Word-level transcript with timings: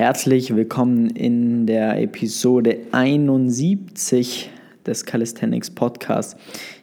Herzlich 0.00 0.56
willkommen 0.56 1.10
in 1.10 1.66
der 1.66 2.00
Episode 2.00 2.78
71 2.90 4.48
des 4.86 5.04
Calisthenics 5.04 5.68
Podcasts. 5.70 6.36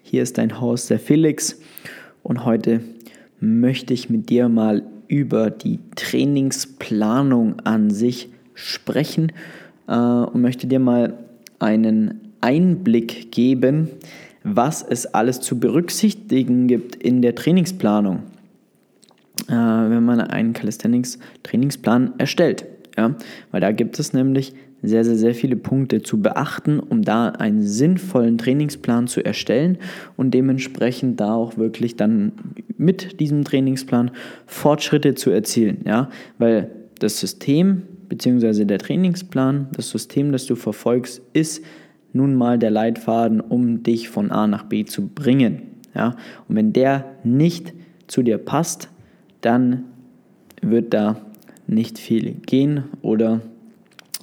Hier 0.03 0.21
ist 0.21 0.37
dein 0.37 0.61
Host, 0.61 0.91
der 0.91 0.99
Felix, 0.99 1.59
und 2.21 2.45
heute 2.45 2.81
möchte 3.39 3.95
ich 3.95 4.11
mit 4.11 4.29
dir 4.29 4.49
mal 4.49 4.83
über 5.07 5.49
die 5.49 5.79
Trainingsplanung 5.95 7.59
an 7.61 7.89
sich 7.89 8.29
sprechen 8.53 9.31
äh, 9.87 9.95
und 9.95 10.39
möchte 10.39 10.67
dir 10.67 10.79
mal 10.79 11.17
einen 11.57 12.21
Einblick 12.41 13.31
geben, 13.31 13.89
was 14.43 14.83
es 14.87 15.07
alles 15.07 15.41
zu 15.41 15.59
berücksichtigen 15.59 16.67
gibt 16.67 16.95
in 16.95 17.23
der 17.23 17.33
Trainingsplanung, 17.33 18.17
äh, 19.47 19.53
wenn 19.53 20.05
man 20.05 20.21
einen 20.21 20.53
Calisthenics-Trainingsplan 20.53 22.13
erstellt. 22.19 22.67
Ja? 22.97 23.15
Weil 23.51 23.61
da 23.61 23.71
gibt 23.71 23.99
es 23.99 24.13
nämlich 24.13 24.53
sehr, 24.81 25.03
sehr, 25.03 25.15
sehr 25.15 25.33
viele 25.33 25.55
Punkte 25.55 26.01
zu 26.01 26.21
beachten, 26.21 26.79
um 26.79 27.01
da 27.01 27.29
einen 27.29 27.61
sinnvollen 27.63 28.37
Trainingsplan 28.37 29.07
zu 29.07 29.23
erstellen 29.23 29.77
und 30.17 30.33
dementsprechend 30.33 31.19
da 31.19 31.33
auch 31.33 31.57
wirklich 31.57 31.95
dann 31.95 32.33
mit 32.77 33.19
diesem 33.19 33.43
Trainingsplan 33.43 34.11
Fortschritte 34.45 35.15
zu 35.15 35.31
erzielen. 35.31 35.79
Ja? 35.85 36.09
Weil 36.37 36.69
das 36.99 37.19
System 37.19 37.83
bzw. 38.09 38.65
der 38.65 38.79
Trainingsplan, 38.79 39.67
das 39.75 39.89
System, 39.89 40.31
das 40.31 40.45
du 40.45 40.55
verfolgst, 40.55 41.21
ist 41.33 41.63
nun 42.13 42.35
mal 42.35 42.57
der 42.57 42.71
Leitfaden, 42.71 43.41
um 43.41 43.83
dich 43.83 44.09
von 44.09 44.31
A 44.31 44.47
nach 44.47 44.63
B 44.63 44.85
zu 44.85 45.07
bringen. 45.07 45.63
Ja? 45.95 46.15
Und 46.47 46.55
wenn 46.55 46.73
der 46.73 47.05
nicht 47.23 47.73
zu 48.07 48.21
dir 48.21 48.37
passt, 48.37 48.89
dann 49.41 49.83
wird 50.61 50.93
da 50.93 51.26
nicht 51.67 51.99
viel 51.99 52.33
gehen 52.45 52.85
oder 53.01 53.41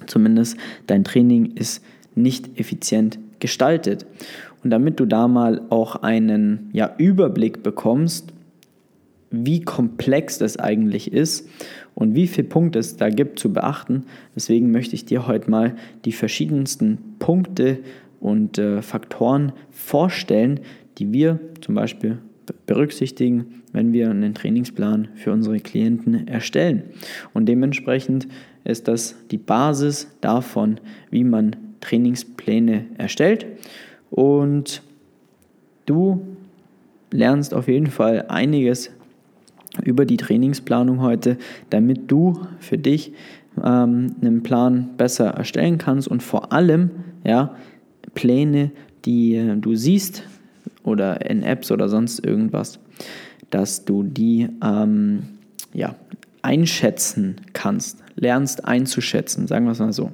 zumindest 0.07 0.57
dein 0.87 1.03
Training 1.03 1.53
ist 1.55 1.83
nicht 2.15 2.59
effizient 2.59 3.19
gestaltet. 3.39 4.05
Und 4.63 4.71
damit 4.71 4.99
du 4.99 5.05
da 5.05 5.27
mal 5.27 5.61
auch 5.69 5.97
einen 5.97 6.69
ja, 6.73 6.95
Überblick 6.97 7.61
bekommst, 7.61 8.33
wie 9.29 9.61
komplex 9.61 10.37
das 10.37 10.57
eigentlich 10.57 11.11
ist 11.11 11.47
und 11.93 12.15
wie 12.15 12.27
viele 12.27 12.47
Punkte 12.47 12.79
es 12.79 12.95
da 12.95 13.09
gibt 13.09 13.37
zu 13.37 13.51
beachten, 13.51 14.05
deswegen 14.35 14.71
möchte 14.71 14.95
ich 14.95 15.05
dir 15.05 15.27
heute 15.27 15.49
mal 15.51 15.75
die 16.05 16.13
verschiedensten 16.13 16.97
Punkte 17.19 17.79
und 18.19 18.57
äh, 18.57 18.81
Faktoren 18.81 19.51
vorstellen, 19.71 20.61
die 20.97 21.11
wir 21.11 21.39
zum 21.61 21.75
Beispiel 21.75 22.19
berücksichtigen, 22.65 23.63
wenn 23.75 23.91
wir 23.91 24.09
einen 24.09 24.33
Trainingsplan 24.33 25.09
für 25.15 25.33
unsere 25.33 25.59
Klienten 25.59 26.29
erstellen. 26.29 26.83
Und 27.33 27.47
dementsprechend 27.47 28.25
ist 28.63 28.87
das 28.87 29.15
die 29.31 29.37
Basis 29.37 30.07
davon, 30.21 30.79
wie 31.11 31.25
man 31.25 31.57
Trainingspläne 31.81 32.85
erstellt. 32.97 33.45
Und 34.09 34.81
du 35.85 36.25
lernst 37.11 37.53
auf 37.53 37.67
jeden 37.67 37.87
Fall 37.87 38.25
einiges 38.29 38.91
über 39.83 40.05
die 40.05 40.17
Trainingsplanung 40.17 41.01
heute, 41.01 41.37
damit 41.69 42.09
du 42.09 42.39
für 42.59 42.77
dich 42.77 43.11
ähm, 43.61 44.15
einen 44.21 44.41
Plan 44.41 44.91
besser 44.95 45.31
erstellen 45.31 45.79
kannst 45.79 46.07
und 46.07 46.23
vor 46.23 46.53
allem 46.53 46.91
ja, 47.25 47.57
Pläne, 48.13 48.71
die 49.03 49.35
äh, 49.35 49.57
du 49.57 49.75
siehst 49.75 50.23
oder 50.83 51.29
in 51.29 51.43
Apps 51.43 51.71
oder 51.71 51.89
sonst 51.89 52.25
irgendwas, 52.25 52.79
dass 53.49 53.85
du 53.85 54.03
die 54.03 54.49
ähm, 54.63 55.23
ja, 55.73 55.95
einschätzen 56.41 57.37
kannst, 57.53 58.03
lernst 58.15 58.65
einzuschätzen, 58.65 59.47
sagen 59.47 59.65
wir 59.65 59.71
es 59.71 59.79
mal 59.79 59.93
so. 59.93 60.11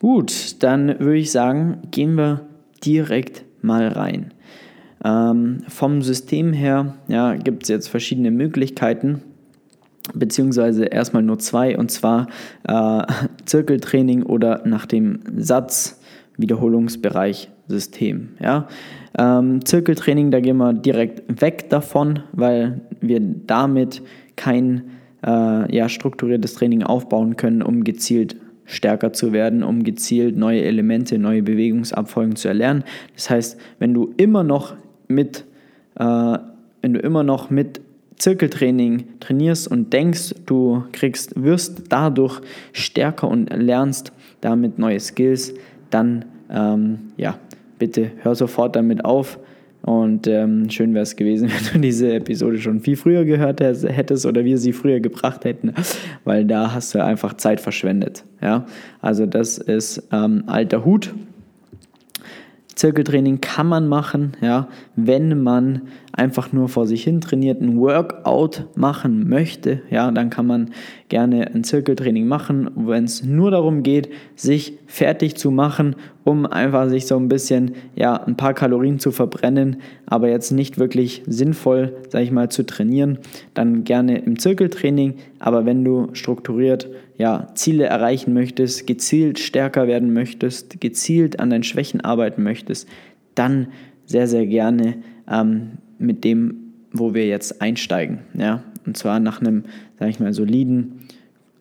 Gut, 0.00 0.62
dann 0.62 0.98
würde 0.98 1.18
ich 1.18 1.30
sagen, 1.30 1.78
gehen 1.90 2.14
wir 2.14 2.46
direkt 2.84 3.44
mal 3.62 3.88
rein. 3.88 4.32
Ähm, 5.04 5.62
vom 5.68 6.02
System 6.02 6.52
her 6.52 6.94
ja, 7.08 7.34
gibt 7.34 7.64
es 7.64 7.68
jetzt 7.68 7.88
verschiedene 7.88 8.30
Möglichkeiten, 8.30 9.22
beziehungsweise 10.14 10.86
erstmal 10.86 11.22
nur 11.22 11.38
zwei, 11.38 11.78
und 11.78 11.90
zwar 11.90 12.28
äh, 12.64 13.02
Zirkeltraining 13.44 14.22
oder 14.22 14.62
nach 14.66 14.86
dem 14.86 15.20
Satz 15.36 16.00
Wiederholungsbereich 16.36 17.50
System. 17.70 18.30
Ja? 18.40 18.68
Ähm, 19.18 19.64
Zirkeltraining, 19.64 20.30
da 20.30 20.40
gehen 20.40 20.58
wir 20.58 20.72
direkt 20.72 21.40
weg 21.40 21.70
davon, 21.70 22.20
weil 22.32 22.80
wir 23.00 23.20
damit 23.20 24.02
kein 24.36 24.90
äh, 25.26 25.74
ja, 25.74 25.88
strukturiertes 25.88 26.54
Training 26.54 26.82
aufbauen 26.82 27.36
können, 27.36 27.62
um 27.62 27.84
gezielt 27.84 28.36
stärker 28.64 29.12
zu 29.12 29.32
werden, 29.32 29.62
um 29.62 29.82
gezielt 29.82 30.36
neue 30.36 30.62
Elemente, 30.62 31.18
neue 31.18 31.42
Bewegungsabfolgen 31.42 32.36
zu 32.36 32.48
erlernen. 32.48 32.84
Das 33.14 33.28
heißt, 33.28 33.60
wenn 33.78 33.94
du 33.94 34.14
immer 34.16 34.44
noch 34.44 34.74
mit, 35.08 35.44
äh, 35.96 36.04
wenn 36.82 36.94
du 36.94 37.00
immer 37.00 37.24
noch 37.24 37.50
mit 37.50 37.80
Zirkeltraining 38.16 39.04
trainierst 39.18 39.66
und 39.68 39.92
denkst, 39.92 40.34
du 40.46 40.84
kriegst, 40.92 41.42
wirst 41.42 41.84
dadurch 41.88 42.40
stärker 42.72 43.28
und 43.28 43.50
lernst 43.50 44.12
damit 44.40 44.78
neue 44.78 45.00
Skills, 45.00 45.54
dann 45.90 46.26
ähm, 46.50 46.98
ja, 47.16 47.38
bitte 47.80 48.12
hör 48.22 48.36
sofort 48.36 48.76
damit 48.76 49.04
auf. 49.04 49.40
Und 49.82 50.26
ähm, 50.26 50.68
schön 50.68 50.92
wäre 50.92 51.02
es 51.02 51.16
gewesen, 51.16 51.50
wenn 51.72 51.72
du 51.72 51.78
diese 51.80 52.12
Episode 52.12 52.58
schon 52.58 52.80
viel 52.80 52.96
früher 52.96 53.24
gehört 53.24 53.60
hättest 53.60 54.26
oder 54.26 54.44
wir 54.44 54.58
sie 54.58 54.72
früher 54.72 55.00
gebracht 55.00 55.44
hätten, 55.44 55.72
weil 56.24 56.44
da 56.44 56.72
hast 56.72 56.94
du 56.94 57.02
einfach 57.02 57.34
Zeit 57.34 57.60
verschwendet. 57.60 58.24
Ja? 58.40 58.66
Also 59.00 59.26
das 59.26 59.58
ist 59.58 60.06
ähm, 60.12 60.44
alter 60.46 60.84
Hut. 60.84 61.12
Zirkeltraining 62.80 63.42
kann 63.42 63.66
man 63.66 63.88
machen, 63.88 64.32
ja, 64.40 64.66
wenn 64.96 65.42
man 65.42 65.82
einfach 66.12 66.50
nur 66.50 66.70
vor 66.70 66.86
sich 66.86 67.04
hin 67.04 67.20
trainiert, 67.20 67.60
ein 67.60 67.78
Workout 67.78 68.68
machen 68.74 69.28
möchte, 69.28 69.82
ja, 69.90 70.10
dann 70.10 70.30
kann 70.30 70.46
man 70.46 70.70
gerne 71.10 71.54
ein 71.54 71.62
Zirkeltraining 71.62 72.26
machen, 72.26 72.70
wenn 72.74 73.04
es 73.04 73.22
nur 73.22 73.50
darum 73.50 73.82
geht, 73.82 74.08
sich 74.34 74.78
fertig 74.86 75.36
zu 75.36 75.50
machen, 75.50 75.94
um 76.24 76.46
einfach 76.46 76.88
sich 76.88 77.06
so 77.06 77.18
ein 77.18 77.28
bisschen, 77.28 77.72
ja, 77.96 78.14
ein 78.14 78.38
paar 78.38 78.54
Kalorien 78.54 78.98
zu 78.98 79.10
verbrennen, 79.10 79.76
aber 80.06 80.30
jetzt 80.30 80.50
nicht 80.50 80.78
wirklich 80.78 81.22
sinnvoll, 81.26 81.98
sag 82.08 82.22
ich 82.22 82.32
mal, 82.32 82.48
zu 82.48 82.64
trainieren, 82.64 83.18
dann 83.52 83.84
gerne 83.84 84.20
im 84.20 84.38
Zirkeltraining, 84.38 85.16
aber 85.38 85.66
wenn 85.66 85.84
du 85.84 86.08
strukturiert, 86.14 86.88
ja, 87.20 87.48
Ziele 87.54 87.84
erreichen 87.84 88.32
möchtest, 88.32 88.86
gezielt 88.86 89.38
stärker 89.38 89.86
werden 89.86 90.14
möchtest, 90.14 90.80
gezielt 90.80 91.38
an 91.38 91.50
deinen 91.50 91.64
Schwächen 91.64 92.00
arbeiten 92.00 92.42
möchtest, 92.42 92.88
dann 93.34 93.68
sehr, 94.06 94.26
sehr 94.26 94.46
gerne 94.46 94.96
ähm, 95.30 95.72
mit 95.98 96.24
dem, 96.24 96.72
wo 96.92 97.12
wir 97.12 97.26
jetzt 97.26 97.60
einsteigen. 97.60 98.20
Ja? 98.32 98.62
Und 98.86 98.96
zwar 98.96 99.20
nach 99.20 99.42
einem, 99.42 99.64
sage 99.98 100.10
ich 100.10 100.18
mal, 100.18 100.32
soliden, 100.32 101.00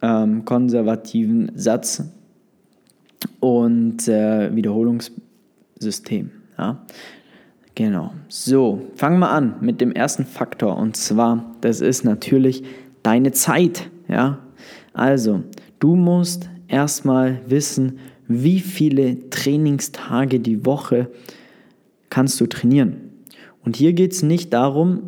ähm, 0.02 0.46
konservativen 0.46 1.52
Satz 1.56 2.06
und 3.42 4.08
äh, 4.08 4.56
Wiederholungssystem. 4.56 6.31
Ja? 6.58 6.86
Genau. 7.75 8.14
So, 8.30 8.88
fangen 8.96 9.19
wir 9.19 9.30
an 9.30 9.56
mit 9.59 9.81
dem 9.81 9.92
ersten 9.92 10.24
Faktor 10.24 10.78
und 10.78 10.96
zwar, 10.96 11.53
das 11.59 11.81
ist 11.81 12.06
natürlich 12.06 12.64
deine 13.03 13.34
Zeit. 13.34 13.92
Ja? 14.08 14.40
Also, 15.00 15.44
du 15.80 15.96
musst 15.96 16.50
erstmal 16.68 17.40
wissen, 17.48 18.00
wie 18.28 18.60
viele 18.60 19.30
Trainingstage 19.30 20.42
die 20.42 20.66
Woche 20.66 21.08
kannst 22.10 22.42
du 22.42 22.48
trainieren. 22.48 22.98
Und 23.64 23.78
hier 23.78 23.94
geht 23.94 24.12
es 24.12 24.24
nicht 24.24 24.52
darum, 24.52 25.04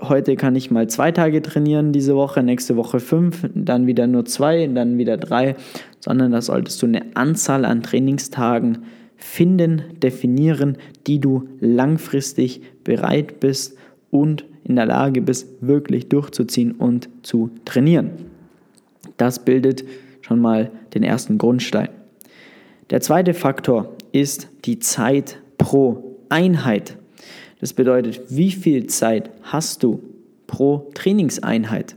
heute 0.00 0.36
kann 0.36 0.54
ich 0.54 0.70
mal 0.70 0.88
zwei 0.88 1.10
Tage 1.10 1.42
trainieren 1.42 1.90
diese 1.90 2.14
Woche, 2.14 2.44
nächste 2.44 2.76
Woche 2.76 3.00
fünf, 3.00 3.44
dann 3.52 3.88
wieder 3.88 4.06
nur 4.06 4.26
zwei, 4.26 4.68
dann 4.68 4.96
wieder 4.96 5.16
drei, 5.16 5.56
sondern 5.98 6.30
da 6.30 6.40
solltest 6.40 6.80
du 6.80 6.86
eine 6.86 7.16
Anzahl 7.16 7.64
an 7.64 7.82
Trainingstagen 7.82 8.84
finden, 9.16 9.82
definieren, 10.00 10.78
die 11.08 11.18
du 11.18 11.48
langfristig 11.58 12.62
bereit 12.84 13.40
bist 13.40 13.76
und 14.12 14.44
in 14.62 14.76
der 14.76 14.86
Lage 14.86 15.20
bist, 15.20 15.48
wirklich 15.60 16.08
durchzuziehen 16.08 16.70
und 16.70 17.08
zu 17.22 17.50
trainieren. 17.64 18.29
Das 19.20 19.44
bildet 19.44 19.84
schon 20.22 20.40
mal 20.40 20.70
den 20.94 21.02
ersten 21.02 21.36
Grundstein. 21.36 21.90
Der 22.88 23.02
zweite 23.02 23.34
Faktor 23.34 23.94
ist 24.12 24.48
die 24.64 24.78
Zeit 24.78 25.38
pro 25.58 26.16
Einheit. 26.30 26.96
Das 27.60 27.74
bedeutet, 27.74 28.22
wie 28.30 28.50
viel 28.50 28.86
Zeit 28.86 29.30
hast 29.42 29.82
du 29.82 30.02
pro 30.46 30.90
Trainingseinheit? 30.94 31.96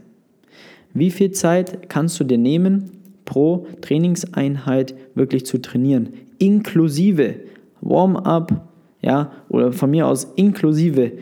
Wie 0.92 1.10
viel 1.10 1.30
Zeit 1.30 1.88
kannst 1.88 2.20
du 2.20 2.24
dir 2.24 2.36
nehmen, 2.36 2.90
pro 3.24 3.66
Trainingseinheit 3.80 4.94
wirklich 5.14 5.46
zu 5.46 5.62
trainieren? 5.62 6.10
Inklusive 6.36 7.36
Warm-up, 7.80 8.68
ja, 9.00 9.32
oder 9.48 9.72
von 9.72 9.90
mir 9.90 10.06
aus 10.08 10.24
inklusive 10.36 11.12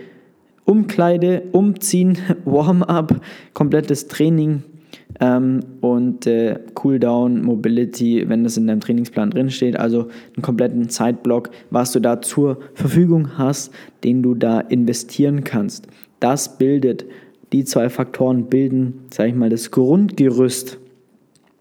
Umkleide, 0.64 1.44
Umziehen, 1.52 2.18
Warm-up, 2.44 3.20
komplettes 3.54 4.08
Training, 4.08 4.64
ähm, 5.20 5.60
und 5.80 6.26
äh, 6.26 6.58
Cooldown, 6.74 7.42
Mobility, 7.42 8.28
wenn 8.28 8.44
das 8.44 8.56
in 8.56 8.66
deinem 8.66 8.80
Trainingsplan 8.80 9.30
drin 9.30 9.50
steht, 9.50 9.78
also 9.78 10.08
einen 10.34 10.42
kompletten 10.42 10.88
Zeitblock, 10.88 11.50
was 11.70 11.92
du 11.92 12.00
da 12.00 12.20
zur 12.20 12.58
Verfügung 12.74 13.38
hast, 13.38 13.72
den 14.04 14.22
du 14.22 14.34
da 14.34 14.60
investieren 14.60 15.44
kannst. 15.44 15.86
Das 16.20 16.58
bildet, 16.58 17.04
die 17.52 17.64
zwei 17.64 17.88
Faktoren 17.88 18.46
bilden, 18.46 19.00
sage 19.10 19.30
ich 19.30 19.34
mal, 19.34 19.50
das 19.50 19.70
Grundgerüst, 19.70 20.78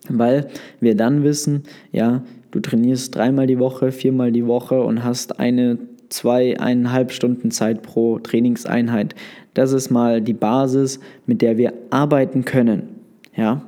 weil 0.10 0.48
wir 0.80 0.95
dann 0.95 1.24
wissen, 1.24 1.63
ja, 1.92 2.24
du 2.51 2.60
trainierst 2.60 3.16
dreimal 3.16 3.48
die 3.48 3.60
Woche, 3.60 3.92
viermal 3.92 4.31
die 4.31 4.48
Woche 4.48 4.81
und 4.81 5.04
hast 5.04 5.39
eine, 5.39 5.78
zwei, 6.10 6.60
eineinhalb 6.60 7.12
Stunden 7.12 7.51
Zeit 7.51 7.81
pro 7.81 8.19
Trainingseinheit. 8.19 9.16
Das 9.54 9.74
ist 9.74 9.89
mal 9.89 10.22
die 10.22 10.33
Basis, 10.33 11.00
mit 11.25 11.42
der 11.42 11.57
wir 11.57 11.74
arbeiten 11.89 12.45
können. 12.45 12.91
Ja. 13.36 13.62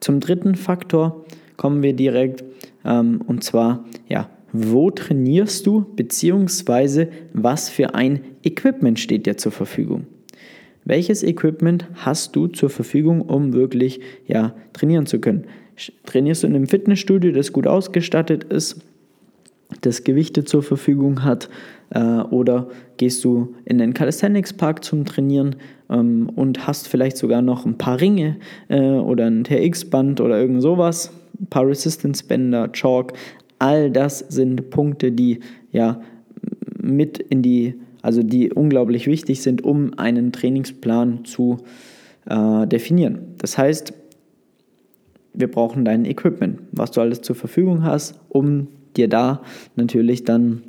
Zum 0.00 0.20
dritten 0.20 0.54
Faktor 0.54 1.24
kommen 1.56 1.82
wir 1.82 1.92
direkt 1.92 2.44
ähm, 2.84 3.20
und 3.26 3.44
zwar, 3.44 3.84
ja, 4.08 4.28
wo 4.52 4.90
trainierst 4.90 5.66
du 5.66 5.84
beziehungsweise 5.94 7.08
was 7.32 7.68
für 7.68 7.94
ein 7.94 8.20
Equipment 8.42 8.98
steht 8.98 9.26
dir 9.26 9.36
zur 9.36 9.52
Verfügung? 9.52 10.06
Welches 10.84 11.22
Equipment 11.22 11.86
hast 11.94 12.34
du 12.34 12.46
zur 12.46 12.70
Verfügung, 12.70 13.20
um 13.20 13.52
wirklich 13.52 14.00
ja, 14.26 14.54
trainieren 14.72 15.04
zu 15.04 15.20
können? 15.20 15.44
Trainierst 16.06 16.42
du 16.42 16.46
in 16.46 16.56
einem 16.56 16.66
Fitnessstudio, 16.66 17.32
das 17.32 17.52
gut 17.52 17.66
ausgestattet 17.66 18.44
ist, 18.44 18.80
das 19.80 20.04
Gewichte 20.04 20.44
zur 20.44 20.62
Verfügung 20.62 21.24
hat, 21.24 21.48
äh, 21.90 22.00
oder 22.00 22.68
gehst 22.96 23.24
du 23.24 23.54
in 23.64 23.78
den 23.78 23.94
Calisthenics 23.94 24.52
Park 24.52 24.84
zum 24.84 25.04
Trainieren 25.04 25.56
ähm, 25.90 26.30
und 26.34 26.66
hast 26.66 26.88
vielleicht 26.88 27.16
sogar 27.16 27.42
noch 27.42 27.64
ein 27.64 27.78
paar 27.78 28.00
Ringe 28.00 28.36
äh, 28.68 28.80
oder 28.80 29.26
ein 29.26 29.44
TX-Band 29.44 30.20
oder 30.20 30.38
irgend 30.38 30.62
sowas, 30.62 31.12
ein 31.40 31.46
paar 31.46 31.66
Resistance-Bänder, 31.66 32.72
Chalk. 32.72 33.12
All 33.58 33.90
das 33.90 34.18
sind 34.18 34.70
Punkte, 34.70 35.12
die 35.12 35.40
ja 35.72 36.00
mit 36.80 37.18
in 37.18 37.42
die, 37.42 37.74
also 38.02 38.22
die 38.22 38.52
unglaublich 38.52 39.06
wichtig 39.06 39.42
sind, 39.42 39.64
um 39.64 39.98
einen 39.98 40.32
Trainingsplan 40.32 41.24
zu 41.24 41.58
äh, 42.26 42.66
definieren. 42.66 43.34
Das 43.38 43.58
heißt, 43.58 43.92
wir 45.34 45.50
brauchen 45.50 45.84
dein 45.84 46.04
Equipment, 46.04 46.60
was 46.72 46.90
du 46.90 47.00
alles 47.00 47.22
zur 47.22 47.36
Verfügung 47.36 47.84
hast, 47.84 48.18
um 48.28 48.68
dir 48.98 49.08
da 49.08 49.42
natürlich 49.76 50.24
dann 50.24 50.62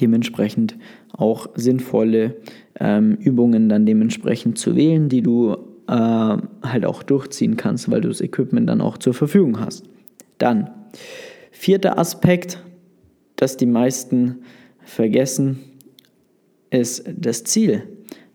dementsprechend 0.00 0.76
auch 1.12 1.48
sinnvolle 1.54 2.36
ähm, 2.80 3.16
Übungen 3.20 3.68
dann 3.68 3.86
dementsprechend 3.86 4.58
zu 4.58 4.74
wählen, 4.74 5.08
die 5.08 5.22
du 5.22 5.56
äh, 5.86 5.92
halt 5.92 6.84
auch 6.84 7.02
durchziehen 7.02 7.56
kannst, 7.56 7.90
weil 7.90 8.00
du 8.00 8.08
das 8.08 8.20
Equipment 8.20 8.68
dann 8.68 8.80
auch 8.80 8.98
zur 8.98 9.14
Verfügung 9.14 9.60
hast. 9.60 9.84
Dann, 10.38 10.70
vierter 11.52 11.98
Aspekt, 11.98 12.62
das 13.36 13.56
die 13.56 13.66
meisten 13.66 14.38
vergessen, 14.80 15.58
ist 16.70 17.04
das 17.16 17.44
Ziel. 17.44 17.84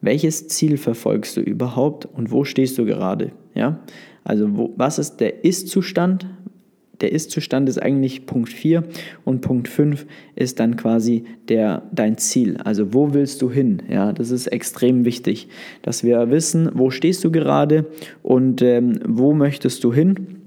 Welches 0.01 0.47
Ziel 0.47 0.77
verfolgst 0.77 1.35
du 1.35 1.41
überhaupt 1.41 2.05
und 2.05 2.31
wo 2.31 2.45
stehst 2.45 2.77
du 2.77 2.85
gerade? 2.85 3.31
Ja? 3.53 3.79
Also 4.23 4.55
wo, 4.55 4.73
was 4.77 4.99
ist 4.99 5.17
der 5.17 5.43
Ist-Zustand? 5.43 6.27
Der 7.01 7.11
Ist-Zustand 7.11 7.69
ist 7.69 7.81
eigentlich 7.81 8.25
Punkt 8.25 8.49
4 8.49 8.83
und 9.25 9.41
Punkt 9.41 9.67
5 9.67 10.05
ist 10.35 10.59
dann 10.59 10.75
quasi 10.75 11.23
der, 11.47 11.83
dein 11.91 12.17
Ziel. 12.17 12.57
Also 12.57 12.93
wo 12.93 13.13
willst 13.13 13.41
du 13.41 13.49
hin? 13.49 13.81
Ja, 13.89 14.11
das 14.11 14.31
ist 14.31 14.47
extrem 14.47 15.05
wichtig, 15.05 15.47
dass 15.81 16.03
wir 16.03 16.29
wissen, 16.29 16.69
wo 16.73 16.89
stehst 16.89 17.23
du 17.23 17.31
gerade 17.31 17.85
und 18.21 18.61
ähm, 18.61 18.99
wo 19.07 19.33
möchtest 19.33 19.83
du 19.83 19.93
hin, 19.93 20.39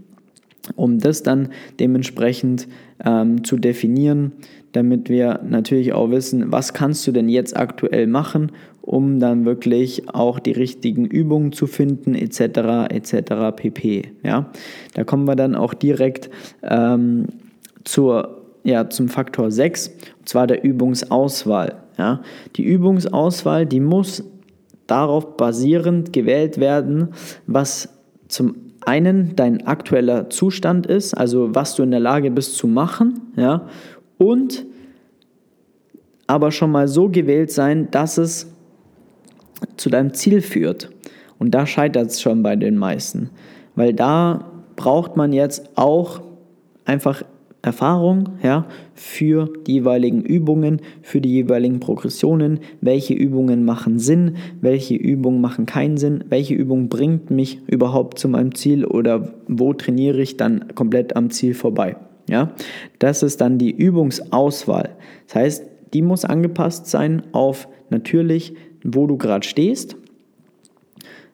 um 0.76 0.98
das 0.98 1.22
dann 1.22 1.48
dementsprechend 1.80 2.68
ähm, 3.04 3.44
zu 3.44 3.56
definieren, 3.56 4.32
damit 4.72 5.08
wir 5.08 5.40
natürlich 5.46 5.92
auch 5.92 6.10
wissen, 6.10 6.50
was 6.52 6.72
kannst 6.72 7.06
du 7.06 7.12
denn 7.12 7.28
jetzt 7.28 7.56
aktuell 7.56 8.06
machen 8.06 8.52
um 8.82 9.20
dann 9.20 9.44
wirklich 9.44 10.08
auch 10.12 10.38
die 10.38 10.52
richtigen 10.52 11.06
Übungen 11.06 11.52
zu 11.52 11.66
finden, 11.66 12.14
etc., 12.14 12.90
etc., 12.90 13.54
pp. 13.56 14.12
Ja? 14.22 14.50
Da 14.94 15.04
kommen 15.04 15.24
wir 15.26 15.36
dann 15.36 15.54
auch 15.54 15.72
direkt 15.72 16.28
ähm, 16.62 17.28
zur, 17.84 18.42
ja, 18.64 18.90
zum 18.90 19.08
Faktor 19.08 19.50
6, 19.50 19.88
und 20.18 20.28
zwar 20.28 20.46
der 20.46 20.64
Übungsauswahl. 20.64 21.76
Ja? 21.96 22.22
Die 22.56 22.64
Übungsauswahl, 22.64 23.66
die 23.66 23.80
muss 23.80 24.24
darauf 24.88 25.36
basierend 25.36 26.12
gewählt 26.12 26.58
werden, 26.58 27.08
was 27.46 27.88
zum 28.28 28.56
einen 28.84 29.36
dein 29.36 29.66
aktueller 29.66 30.28
Zustand 30.28 30.86
ist, 30.86 31.14
also 31.14 31.54
was 31.54 31.76
du 31.76 31.84
in 31.84 31.92
der 31.92 32.00
Lage 32.00 32.30
bist 32.30 32.56
zu 32.56 32.66
machen, 32.66 33.20
ja, 33.36 33.68
und 34.18 34.66
aber 36.26 36.50
schon 36.50 36.72
mal 36.72 36.88
so 36.88 37.08
gewählt 37.08 37.50
sein, 37.50 37.90
dass 37.90 38.18
es 38.18 38.52
zu 39.76 39.90
deinem 39.90 40.14
Ziel 40.14 40.40
führt. 40.40 40.90
Und 41.38 41.52
da 41.54 41.66
scheitert 41.66 42.10
es 42.10 42.20
schon 42.20 42.42
bei 42.42 42.56
den 42.56 42.76
meisten, 42.76 43.30
weil 43.74 43.92
da 43.92 44.52
braucht 44.76 45.16
man 45.16 45.32
jetzt 45.32 45.70
auch 45.76 46.22
einfach 46.84 47.22
Erfahrung 47.62 48.30
ja, 48.42 48.66
für 48.94 49.48
die 49.66 49.74
jeweiligen 49.74 50.22
Übungen, 50.22 50.80
für 51.00 51.20
die 51.20 51.30
jeweiligen 51.30 51.78
Progressionen, 51.78 52.58
welche 52.80 53.14
Übungen 53.14 53.64
machen 53.64 54.00
Sinn, 54.00 54.36
welche 54.60 54.96
Übungen 54.96 55.40
machen 55.40 55.64
keinen 55.64 55.96
Sinn, 55.96 56.24
welche 56.28 56.54
Übung 56.54 56.88
bringt 56.88 57.30
mich 57.30 57.60
überhaupt 57.68 58.18
zu 58.18 58.28
meinem 58.28 58.54
Ziel 58.56 58.84
oder 58.84 59.32
wo 59.46 59.72
trainiere 59.72 60.20
ich 60.20 60.36
dann 60.36 60.74
komplett 60.74 61.14
am 61.14 61.30
Ziel 61.30 61.54
vorbei. 61.54 61.96
Ja? 62.28 62.50
Das 62.98 63.22
ist 63.22 63.40
dann 63.40 63.58
die 63.58 63.70
Übungsauswahl. 63.70 64.90
Das 65.28 65.36
heißt, 65.36 65.64
die 65.94 66.02
muss 66.02 66.24
angepasst 66.24 66.86
sein 66.86 67.22
auf 67.30 67.68
natürlich 67.90 68.54
wo 68.84 69.06
du 69.06 69.16
gerade 69.16 69.46
stehst, 69.46 69.96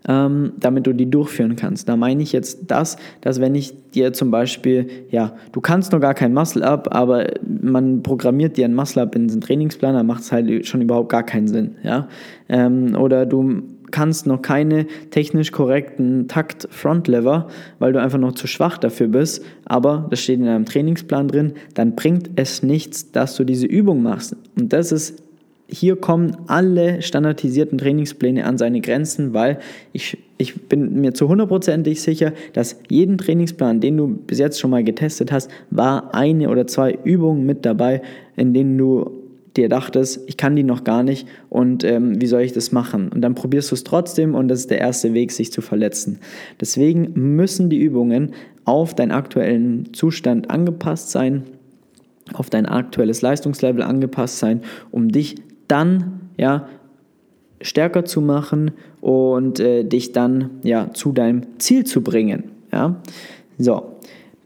ähm, 0.07 0.53
damit 0.59 0.87
du 0.87 0.93
die 0.93 1.11
durchführen 1.11 1.57
kannst. 1.57 1.89
Da 1.89 1.97
meine 1.97 2.23
ich 2.23 2.33
jetzt 2.33 2.63
das, 2.69 2.97
dass 3.21 3.41
wenn 3.41 3.55
ich 3.55 3.75
dir 3.91 4.13
zum 4.13 4.31
Beispiel, 4.31 4.89
ja, 5.11 5.35
du 5.53 5.61
kannst 5.61 5.93
noch 5.93 6.01
gar 6.01 6.15
kein 6.15 6.33
Muscle-Up, 6.33 6.95
aber 6.95 7.27
man 7.47 8.03
programmiert 8.03 8.57
dir 8.57 8.65
ein 8.65 8.75
Muscle-Up 8.75 9.15
in 9.15 9.29
den 9.29 9.41
Trainingsplan, 9.41 9.95
dann 9.95 10.07
macht 10.07 10.23
es 10.23 10.33
halt 10.33 10.67
schon 10.67 10.81
überhaupt 10.81 11.11
gar 11.11 11.25
keinen 11.25 11.49
Sinn. 11.49 11.77
Ja? 11.83 12.09
Ähm, 12.49 12.97
oder 12.97 13.27
du 13.27 13.63
kannst 13.91 14.27
noch 14.27 14.43
keine 14.43 14.87
technisch 15.11 15.51
korrekten 15.51 16.29
Takt 16.29 16.69
Frontlever, 16.71 17.49
weil 17.79 17.93
du 17.93 18.01
einfach 18.01 18.19
noch 18.19 18.33
zu 18.33 18.47
schwach 18.47 18.79
dafür 18.79 19.09
bist, 19.09 19.45
aber 19.65 20.07
das 20.11 20.21
steht 20.21 20.41
in 20.41 20.47
deinem 20.47 20.67
Trainingsplan 20.67 21.29
drin, 21.29 21.53
dann 21.75 21.97
bringt 21.97 22.31
es 22.37 22.63
nichts, 22.63 23.13
dass 23.13 23.37
du 23.37 23.45
diese 23.45 23.67
Übung 23.67 24.03
machst. 24.03 24.37
Und 24.59 24.73
das 24.73 24.93
ist 24.93 25.23
hier 25.71 25.97
kommen 25.97 26.37
alle 26.47 27.03
standardisierten 27.03 27.77
Trainingspläne 27.77 28.47
an 28.47 28.57
seine 28.57 28.81
Grenzen, 28.81 29.35
weil 29.35 29.59
ich, 29.93 30.17
ich 30.39 30.63
bin 30.63 31.01
mir 31.01 31.13
zu 31.13 31.29
hundertprozentig 31.29 32.01
sicher, 32.01 32.33
dass 32.55 32.81
jeden 32.89 33.19
Trainingsplan, 33.19 33.81
den 33.81 33.99
du 33.99 34.09
bis 34.09 34.39
jetzt 34.39 34.59
schon 34.59 34.71
mal 34.71 34.83
getestet 34.83 35.31
hast, 35.31 35.51
war 35.71 36.15
eine 36.15 36.49
oder 36.49 36.67
zwei 36.67 36.99
Übungen 37.05 37.45
mit 37.45 37.67
dabei, 37.67 38.01
in 38.37 38.55
denen 38.55 38.79
du 38.79 39.11
dir 39.57 39.69
dachtest, 39.69 40.23
ich 40.27 40.37
kann 40.37 40.57
die 40.57 40.63
noch 40.63 40.85
gar 40.85 41.03
nicht 41.03 41.29
und 41.51 41.85
ähm, 41.85 42.21
wie 42.21 42.27
soll 42.27 42.43
ich 42.43 42.53
das 42.53 42.73
machen? 42.73 43.11
Und 43.11 43.21
dann 43.21 43.35
probierst 43.35 43.71
du 43.71 43.75
es 43.75 43.85
trotzdem 43.85 44.35
und 44.35 44.49
das 44.49 44.61
ist 44.61 44.71
der 44.71 44.79
erste 44.79 45.13
Weg, 45.13 45.33
sich 45.33 45.53
zu 45.53 45.61
verletzen. 45.61 46.19
Deswegen 46.61 47.13
müssen 47.15 47.69
die 47.69 47.79
Übungen 47.79 48.33
auf 48.65 48.95
deinen 48.95 49.11
aktuellen 49.11 49.93
Zustand 49.93 50.51
angepasst 50.51 51.11
sein, 51.11 51.43
auf 52.33 52.49
dein 52.51 52.67
aktuelles 52.67 53.21
Leistungslevel 53.21 53.83
angepasst 53.83 54.39
sein, 54.39 54.61
um 54.91 55.11
dich 55.11 55.37
dann 55.69 56.21
ja, 56.37 56.69
stärker 57.61 58.05
zu 58.05 58.21
machen 58.21 58.73
und 59.01 59.61
äh, 59.61 59.85
dich 59.85 60.13
dann 60.13 60.51
ja, 60.63 60.93
zu 60.93 61.13
deinem 61.13 61.59
Ziel 61.59 61.85
zu 61.85 62.03
bringen. 62.03 62.45
Ja? 62.73 62.97
So, 63.59 63.99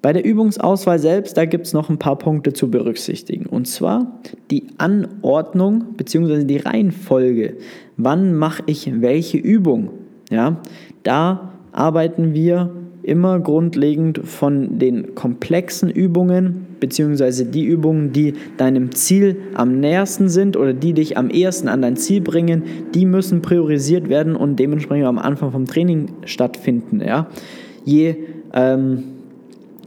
bei 0.03 0.13
der 0.13 0.25
Übungsauswahl 0.25 0.99
selbst, 0.99 1.37
da 1.37 1.45
gibt 1.45 1.67
es 1.67 1.73
noch 1.73 1.89
ein 1.89 1.99
paar 1.99 2.19
Punkte 2.19 2.53
zu 2.53 2.71
berücksichtigen. 2.71 3.47
Und 3.47 3.69
zwar 3.69 4.19
die 4.51 4.67
Anordnung 4.79 5.95
bzw. 5.97 6.45
die 6.45 6.59
Reihenfolge. 6.59 7.57
Wann 7.97 8.35
mache 8.35 8.65
ich 8.67 9.01
welche 9.01 9.39
Übung? 9.39 9.91
Ja, 10.29 10.61
da 11.05 11.53
arbeiten 11.71 12.35
wir 12.35 12.71
immer 13.03 13.41
grundlegend 13.41 14.21
von 14.25 14.79
den 14.79 15.15
komplexen 15.15 15.91
Übungen 15.91 16.67
beziehungsweise 16.83 17.47
die 17.47 17.65
Übungen, 17.65 18.13
die 18.13 18.35
deinem 18.57 18.91
Ziel 18.91 19.37
am 19.55 19.79
nähersten 19.79 20.29
sind 20.29 20.57
oder 20.57 20.75
die 20.75 20.93
dich 20.93 21.17
am 21.17 21.31
ehesten 21.31 21.69
an 21.69 21.81
dein 21.81 21.97
Ziel 21.97 22.21
bringen, 22.21 22.65
die 22.93 23.07
müssen 23.07 23.41
priorisiert 23.41 24.09
werden 24.09 24.35
und 24.35 24.59
dementsprechend 24.59 25.07
am 25.07 25.21
Anfang 25.21 25.53
vom 25.53 25.67
Training 25.67 26.09
stattfinden. 26.25 27.01
Ja? 27.01 27.29
Je, 27.85 28.17
ähm, 28.53 29.05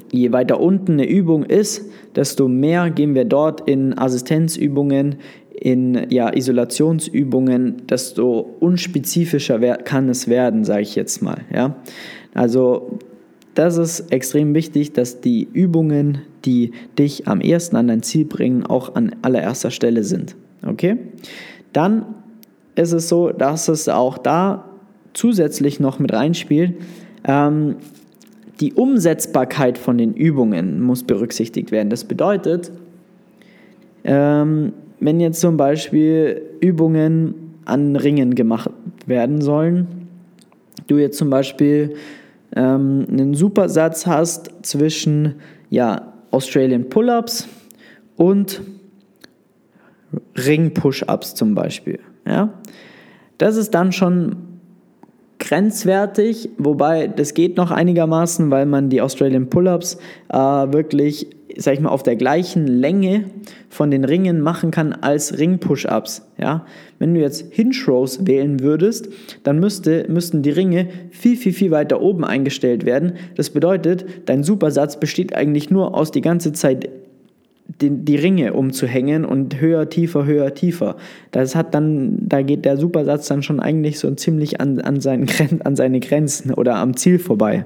je 0.10 0.32
weiter 0.32 0.62
unten 0.62 0.94
eine 0.94 1.06
Übung 1.06 1.44
ist, 1.44 1.92
desto 2.16 2.48
mehr 2.48 2.90
gehen 2.92 3.14
wir 3.14 3.26
dort 3.26 3.68
in 3.68 3.98
Assistenzübungen, 3.98 5.16
in 5.54 6.08
ja, 6.10 6.34
Isolationsübungen, 6.34 7.88
desto 7.90 8.40
unspezifischer 8.62 9.60
kann 9.60 10.08
es 10.08 10.30
werden, 10.30 10.64
sage 10.64 10.84
ich 10.84 10.96
jetzt 10.96 11.22
mal. 11.22 11.40
Ja? 11.54 11.76
Also 12.36 13.00
das 13.56 13.78
ist 13.78 14.12
extrem 14.12 14.54
wichtig, 14.54 14.94
dass 14.94 15.22
die 15.22 15.48
Übungen, 15.52 16.20
die 16.44 16.74
dich 17.00 17.28
am 17.28 17.42
ersten 17.42 17.78
an 17.78 17.88
dein 17.88 18.04
Ziel 18.04 18.26
bringen, 18.26 18.64
auch 18.64 18.94
an 18.96 19.16
allererster 19.24 19.72
Stelle 19.72 20.04
sind. 20.04 20.36
Okay? 20.64 20.98
Dann 21.74 22.06
ist 22.76 22.92
es 22.92 23.10
so, 23.10 23.32
dass 23.32 23.70
es 23.70 23.90
auch 23.90 24.18
da 24.18 24.66
zusätzlich 25.14 25.80
noch 25.80 25.98
mit 25.98 26.14
reinspielt. 26.14 26.74
Ähm, 27.24 27.78
die 28.60 28.74
Umsetzbarkeit 28.74 29.78
von 29.78 29.98
den 29.98 30.14
Übungen 30.14 30.82
muss 30.82 31.04
berücksichtigt 31.04 31.72
werden. 31.72 31.90
Das 31.90 32.04
bedeutet, 32.04 32.72
ähm, 34.04 34.74
wenn 35.00 35.20
jetzt 35.20 35.40
zum 35.40 35.58
Beispiel 35.58 36.42
Übungen 36.60 37.54
an 37.66 37.96
Ringen 37.96 38.36
gemacht 38.36 38.70
werden 39.06 39.42
sollen, 39.42 39.88
du 40.88 40.98
jetzt 40.98 41.18
zum 41.18 41.30
Beispiel 41.30 41.96
ähm, 42.56 43.06
einen 43.10 43.34
Supersatz 43.34 44.08
hast 44.08 44.52
zwischen 44.64 45.36
ja, 45.70 46.14
Australian 46.32 46.90
Pull-ups 46.90 47.48
und 48.16 48.62
Ring-Push-ups 50.38 51.36
zum 51.36 51.56
Beispiel. 51.56 52.00
Ja? 52.26 52.54
Das 53.38 53.58
ist 53.58 53.72
dann 53.72 53.92
schon 53.92 54.38
grenzwertig, 55.40 56.50
wobei 56.58 57.08
das 57.08 57.34
geht 57.34 57.58
noch 57.58 57.72
einigermaßen, 57.72 58.50
weil 58.52 58.66
man 58.66 58.90
die 58.90 59.02
Australian 59.02 59.50
Pull-ups 59.50 59.98
äh, 60.30 60.38
wirklich, 60.38 61.35
sag 61.58 61.74
ich 61.74 61.80
mal, 61.80 61.90
auf 61.90 62.04
der 62.04 62.16
gleichen 62.16 62.68
Länge 62.68 63.26
von 63.70 63.92
den 63.92 64.04
Ringen 64.04 64.42
machen 64.42 64.72
kann 64.72 64.94
als 64.94 65.38
Ring-Push-ups. 65.38 66.28
Ja? 66.38 66.66
Wenn 67.00 67.14
du 67.14 67.22
jetzt 67.22 67.54
Hinge-Rows 67.54 68.26
wählen 68.26 68.60
würdest, 68.62 69.10
dann 69.44 69.60
müsste, 69.60 70.06
müssten 70.10 70.42
die 70.42 70.52
Ringe 70.52 70.88
viel, 71.12 71.38
viel, 71.38 71.54
viel 71.54 71.72
weiter 71.72 72.02
oben 72.02 72.24
eingestellt 72.24 72.86
werden. 72.86 73.14
Das 73.36 73.50
bedeutet, 73.50 74.06
dein 74.26 74.44
Supersatz 74.44 75.00
besteht 75.00 75.36
eigentlich 75.36 75.70
nur 75.70 75.96
aus 75.96 76.12
die 76.12 76.22
ganze 76.22 76.54
Zeit 76.54 76.90
die, 77.82 77.90
die 77.90 78.16
Ringe 78.16 78.54
umzuhängen 78.54 79.26
und 79.26 79.60
höher, 79.60 79.90
tiefer, 79.90 80.26
höher, 80.26 80.54
tiefer. 80.54 80.96
Das 81.32 81.56
hat 81.56 81.74
dann, 81.74 82.18
da 82.20 82.42
geht 82.42 82.64
der 82.64 82.78
Supersatz 82.78 83.28
dann 83.28 83.44
schon 83.44 83.60
eigentlich 83.60 84.00
so 84.00 84.12
ziemlich 84.12 84.62
an, 84.62 84.80
an, 84.80 85.02
seinen, 85.02 85.28
an 85.64 85.76
seine 85.76 86.00
Grenzen 86.00 86.54
oder 86.54 86.76
am 86.76 86.96
Ziel 86.96 87.20
vorbei. 87.20 87.66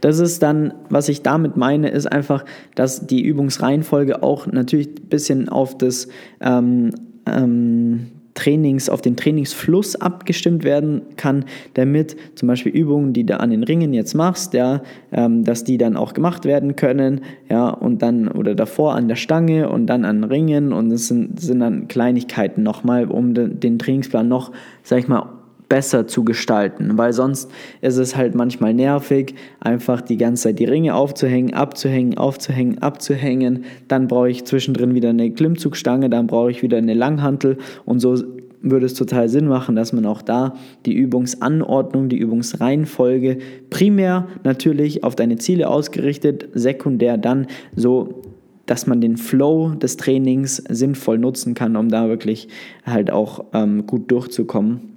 Das 0.00 0.18
ist 0.18 0.42
dann, 0.42 0.74
was 0.88 1.08
ich 1.08 1.22
damit 1.22 1.56
meine, 1.56 1.88
ist 1.88 2.10
einfach, 2.10 2.44
dass 2.74 3.06
die 3.06 3.22
Übungsreihenfolge 3.22 4.22
auch 4.22 4.46
natürlich 4.46 4.88
ein 4.88 5.08
bisschen 5.08 5.48
auf 5.48 5.76
das 5.76 6.08
ähm, 6.40 6.90
ähm, 7.26 8.06
Trainings, 8.34 8.88
auf 8.88 9.00
den 9.00 9.16
Trainingsfluss 9.16 9.96
abgestimmt 9.96 10.64
werden 10.64 11.02
kann, 11.16 11.44
damit 11.74 12.16
zum 12.34 12.48
Beispiel 12.48 12.72
Übungen, 12.72 13.12
die 13.12 13.24
du 13.24 13.38
an 13.38 13.50
den 13.50 13.62
Ringen 13.62 13.94
jetzt 13.94 14.14
machst, 14.14 14.54
ja, 14.54 14.82
ähm, 15.12 15.44
dass 15.44 15.64
die 15.64 15.78
dann 15.78 15.96
auch 15.96 16.14
gemacht 16.14 16.44
werden 16.44 16.74
können, 16.74 17.20
ja, 17.48 17.68
und 17.68 18.02
dann 18.02 18.28
oder 18.28 18.54
davor 18.54 18.94
an 18.96 19.08
der 19.08 19.16
Stange 19.16 19.68
und 19.68 19.86
dann 19.86 20.04
an 20.04 20.24
Ringen 20.24 20.72
und 20.72 20.90
das 20.90 21.06
sind, 21.06 21.40
sind 21.40 21.60
dann 21.60 21.86
Kleinigkeiten 21.86 22.62
nochmal, 22.62 23.06
um 23.06 23.34
de, 23.34 23.48
den 23.48 23.78
Trainingsplan 23.78 24.26
noch, 24.26 24.50
sag 24.82 24.98
ich 24.98 25.08
mal, 25.08 25.33
besser 25.74 26.06
zu 26.06 26.22
gestalten, 26.22 26.98
weil 26.98 27.12
sonst 27.12 27.50
ist 27.80 27.96
es 27.96 28.14
halt 28.14 28.36
manchmal 28.36 28.72
nervig, 28.72 29.34
einfach 29.58 30.02
die 30.02 30.16
ganze 30.16 30.44
Zeit 30.44 30.60
die 30.60 30.66
Ringe 30.66 30.94
aufzuhängen, 30.94 31.52
abzuhängen, 31.52 32.16
aufzuhängen, 32.16 32.78
abzuhängen. 32.78 33.64
Dann 33.88 34.06
brauche 34.06 34.30
ich 34.30 34.44
zwischendrin 34.44 34.94
wieder 34.94 35.08
eine 35.08 35.32
Klimmzugstange, 35.32 36.08
dann 36.08 36.28
brauche 36.28 36.52
ich 36.52 36.62
wieder 36.62 36.78
eine 36.78 36.94
Langhantel 36.94 37.58
und 37.84 37.98
so 37.98 38.22
würde 38.62 38.86
es 38.86 38.94
total 38.94 39.28
Sinn 39.28 39.48
machen, 39.48 39.74
dass 39.74 39.92
man 39.92 40.06
auch 40.06 40.22
da 40.22 40.54
die 40.86 40.94
Übungsanordnung, 40.94 42.08
die 42.08 42.18
Übungsreihenfolge 42.18 43.38
primär 43.68 44.28
natürlich 44.44 45.02
auf 45.02 45.16
deine 45.16 45.38
Ziele 45.38 45.68
ausgerichtet, 45.68 46.50
sekundär 46.54 47.18
dann 47.18 47.48
so 47.74 48.22
dass 48.66 48.86
man 48.86 49.00
den 49.00 49.16
Flow 49.16 49.74
des 49.74 49.96
Trainings 49.96 50.56
sinnvoll 50.56 51.18
nutzen 51.18 51.52
kann, 51.52 51.76
um 51.76 51.90
da 51.90 52.08
wirklich 52.08 52.48
halt 52.86 53.10
auch 53.10 53.44
ähm, 53.52 53.86
gut 53.86 54.10
durchzukommen 54.10 54.93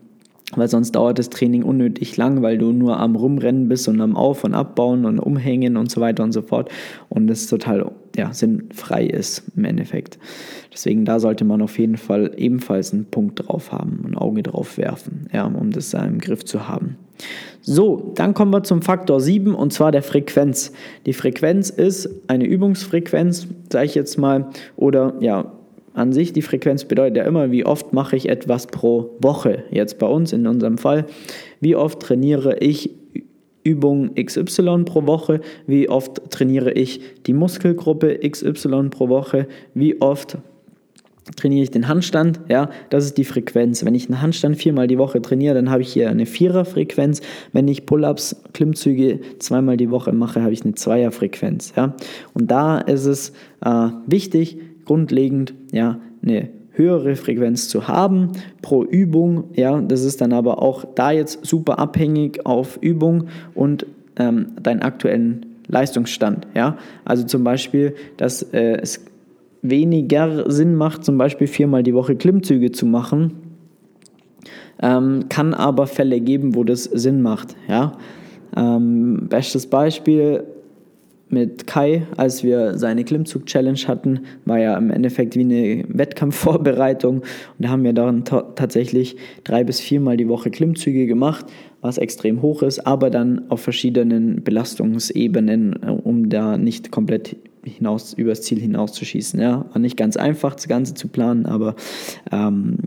weil 0.55 0.69
sonst 0.69 0.93
dauert 0.93 1.19
das 1.19 1.29
Training 1.29 1.63
unnötig 1.63 2.15
lang, 2.15 2.41
weil 2.41 2.57
du 2.57 2.71
nur 2.71 2.97
am 2.99 3.15
Rumrennen 3.15 3.67
bist 3.67 3.87
und 3.87 3.99
am 3.99 4.15
Auf- 4.15 4.43
und 4.43 4.53
Abbauen 4.53 5.05
und 5.05 5.19
Umhängen 5.19 5.75
und 5.75 5.91
so 5.91 5.99
weiter 5.99 6.23
und 6.23 6.31
so 6.31 6.41
fort 6.41 6.69
und 7.09 7.29
es 7.29 7.47
total 7.47 7.91
ja, 8.15 8.33
sinnfrei 8.33 9.05
ist 9.05 9.43
im 9.55 9.65
Endeffekt. 9.65 10.17
Deswegen 10.71 11.05
da 11.05 11.19
sollte 11.19 11.43
man 11.43 11.61
auf 11.61 11.77
jeden 11.77 11.97
Fall 11.97 12.31
ebenfalls 12.37 12.93
einen 12.93 13.05
Punkt 13.05 13.47
drauf 13.47 13.71
haben, 13.71 14.03
ein 14.05 14.15
Auge 14.15 14.41
drauf 14.43 14.77
werfen, 14.77 15.27
ja, 15.33 15.45
um 15.45 15.71
das 15.71 15.89
da 15.89 16.03
im 16.05 16.19
Griff 16.19 16.45
zu 16.45 16.67
haben. 16.67 16.97
So, 17.61 18.13
dann 18.15 18.33
kommen 18.33 18.53
wir 18.53 18.63
zum 18.63 18.81
Faktor 18.81 19.19
7 19.19 19.53
und 19.53 19.73
zwar 19.73 19.91
der 19.91 20.03
Frequenz. 20.03 20.71
Die 21.05 21.13
Frequenz 21.13 21.69
ist 21.69 22.09
eine 22.27 22.45
Übungsfrequenz, 22.45 23.47
sage 23.71 23.85
ich 23.85 23.95
jetzt 23.95 24.17
mal, 24.17 24.47
oder 24.77 25.15
ja, 25.19 25.51
an 25.97 26.13
sich, 26.13 26.33
die 26.33 26.41
Frequenz 26.41 26.85
bedeutet 26.85 27.17
ja 27.17 27.23
immer, 27.23 27.51
wie 27.51 27.65
oft 27.65 27.93
mache 27.93 28.15
ich 28.15 28.29
etwas 28.29 28.67
pro 28.67 29.11
Woche. 29.19 29.63
Jetzt 29.71 29.97
bei 29.99 30.07
uns 30.07 30.31
in 30.33 30.45
unserem 30.47 30.77
Fall, 30.77 31.05
wie 31.59 31.75
oft 31.75 31.99
trainiere 31.99 32.57
ich 32.59 32.91
Übung 33.63 34.15
XY 34.15 34.83
pro 34.85 35.05
Woche, 35.07 35.41
wie 35.65 35.89
oft 35.89 36.29
trainiere 36.29 36.71
ich 36.71 37.01
die 37.25 37.33
Muskelgruppe 37.33 38.19
XY 38.19 38.89
pro 38.89 39.09
Woche, 39.09 39.47
wie 39.73 39.99
oft 39.99 40.37
trainiere 41.35 41.63
ich 41.63 41.71
den 41.71 41.87
Handstand, 41.87 42.39
ja, 42.47 42.69
das 42.89 43.03
ist 43.03 43.17
die 43.17 43.25
Frequenz. 43.25 43.83
Wenn 43.83 43.95
ich 43.95 44.07
einen 44.07 44.21
Handstand 44.21 44.55
viermal 44.55 44.87
die 44.87 44.97
Woche 44.97 45.21
trainiere, 45.21 45.55
dann 45.55 45.69
habe 45.69 45.81
ich 45.81 45.91
hier 45.91 46.09
eine 46.09 46.25
Viererfrequenz. 46.25 47.21
Wenn 47.51 47.67
ich 47.67 47.85
Pull-ups, 47.85 48.37
Klimmzüge 48.53 49.19
zweimal 49.39 49.75
die 49.75 49.91
Woche 49.91 50.13
mache, 50.13 50.41
habe 50.41 50.53
ich 50.53 50.63
eine 50.63 50.75
Zweierfrequenz, 50.75 51.73
ja. 51.75 51.93
Und 52.33 52.49
da 52.49 52.77
ist 52.79 53.05
es 53.05 53.33
äh, 53.65 53.89
wichtig, 54.05 54.57
grundlegend 54.87 55.53
ja, 55.71 55.99
eine 56.23 56.49
höhere 56.71 57.15
Frequenz 57.15 57.67
zu 57.67 57.87
haben 57.87 58.31
pro 58.61 58.83
Übung. 58.83 59.45
Ja, 59.55 59.79
das 59.81 60.03
ist 60.03 60.21
dann 60.21 60.33
aber 60.33 60.61
auch 60.61 60.85
da 60.95 61.11
jetzt 61.11 61.45
super 61.45 61.77
abhängig 61.79 62.45
auf 62.45 62.77
Übung 62.81 63.25
und 63.53 63.85
ähm, 64.17 64.47
deinen 64.61 64.81
aktuellen 64.81 65.45
Leistungsstand. 65.67 66.47
Ja, 66.55 66.77
also 67.03 67.25
zum 67.25 67.43
Beispiel, 67.43 67.95
dass 68.15 68.41
äh, 68.41 68.77
es 68.81 69.05
weniger 69.61 70.49
Sinn 70.49 70.75
macht, 70.75 71.03
zum 71.03 71.17
Beispiel 71.17 71.47
viermal 71.47 71.83
die 71.83 71.93
Woche 71.93 72.15
Klimmzüge 72.15 72.71
zu 72.71 72.85
machen, 72.85 73.33
ähm, 74.81 75.25
kann 75.27 75.53
aber 75.53 75.87
Fälle 75.87 76.21
geben, 76.21 76.55
wo 76.55 76.63
das 76.63 76.85
Sinn 76.85 77.21
macht. 77.21 77.55
Ja, 77.67 77.97
ähm, 78.55 79.27
bestes 79.29 79.67
Beispiel 79.67 80.43
mit 81.29 81.67
Kai, 81.67 82.07
als 82.15 82.43
wir 82.43 82.77
seine 82.77 83.03
Klimmzug-Challenge 83.03 83.79
hatten, 83.87 84.21
war 84.45 84.59
ja 84.59 84.77
im 84.77 84.91
Endeffekt 84.91 85.35
wie 85.35 85.41
eine 85.41 85.85
Wettkampfvorbereitung. 85.89 87.19
Und 87.19 87.25
da 87.57 87.69
haben 87.69 87.83
wir 87.83 87.93
dann 87.93 88.23
tatsächlich 88.23 89.17
drei 89.43 89.63
bis 89.63 89.79
viermal 89.79 90.17
die 90.17 90.27
Woche 90.27 90.49
Klimmzüge 90.49 91.05
gemacht, 91.05 91.45
was 91.81 91.97
extrem 91.97 92.41
hoch 92.41 92.63
ist, 92.63 92.85
aber 92.87 93.09
dann 93.09 93.49
auf 93.49 93.61
verschiedenen 93.61 94.43
Belastungsebenen, 94.43 95.75
um 96.03 96.29
da 96.29 96.57
nicht 96.57 96.91
komplett 96.91 97.35
hinaus, 97.63 98.13
übers 98.13 98.41
Ziel 98.41 98.59
hinauszuschießen. 98.59 99.39
Ja, 99.39 99.65
war 99.71 99.79
nicht 99.79 99.97
ganz 99.97 100.17
einfach, 100.17 100.55
das 100.55 100.67
Ganze 100.67 100.93
zu 100.93 101.07
planen, 101.07 101.45
aber 101.45 101.75
ähm, 102.31 102.77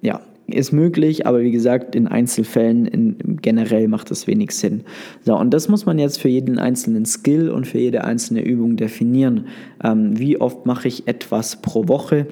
ja, 0.00 0.20
ist 0.48 0.72
möglich, 0.72 1.26
aber 1.26 1.40
wie 1.40 1.50
gesagt, 1.50 1.94
in 1.94 2.06
Einzelfällen 2.06 2.86
in, 2.86 3.38
generell 3.42 3.88
macht 3.88 4.10
das 4.10 4.26
wenig 4.26 4.52
Sinn. 4.52 4.82
So, 5.24 5.36
und 5.36 5.52
das 5.52 5.68
muss 5.68 5.86
man 5.86 5.98
jetzt 5.98 6.20
für 6.20 6.28
jeden 6.28 6.58
einzelnen 6.58 7.04
Skill 7.04 7.50
und 7.50 7.66
für 7.66 7.78
jede 7.78 8.04
einzelne 8.04 8.42
Übung 8.42 8.76
definieren. 8.76 9.46
Ähm, 9.82 10.18
wie 10.18 10.40
oft 10.40 10.66
mache 10.66 10.88
ich 10.88 11.08
etwas 11.08 11.60
pro 11.62 11.88
Woche? 11.88 12.26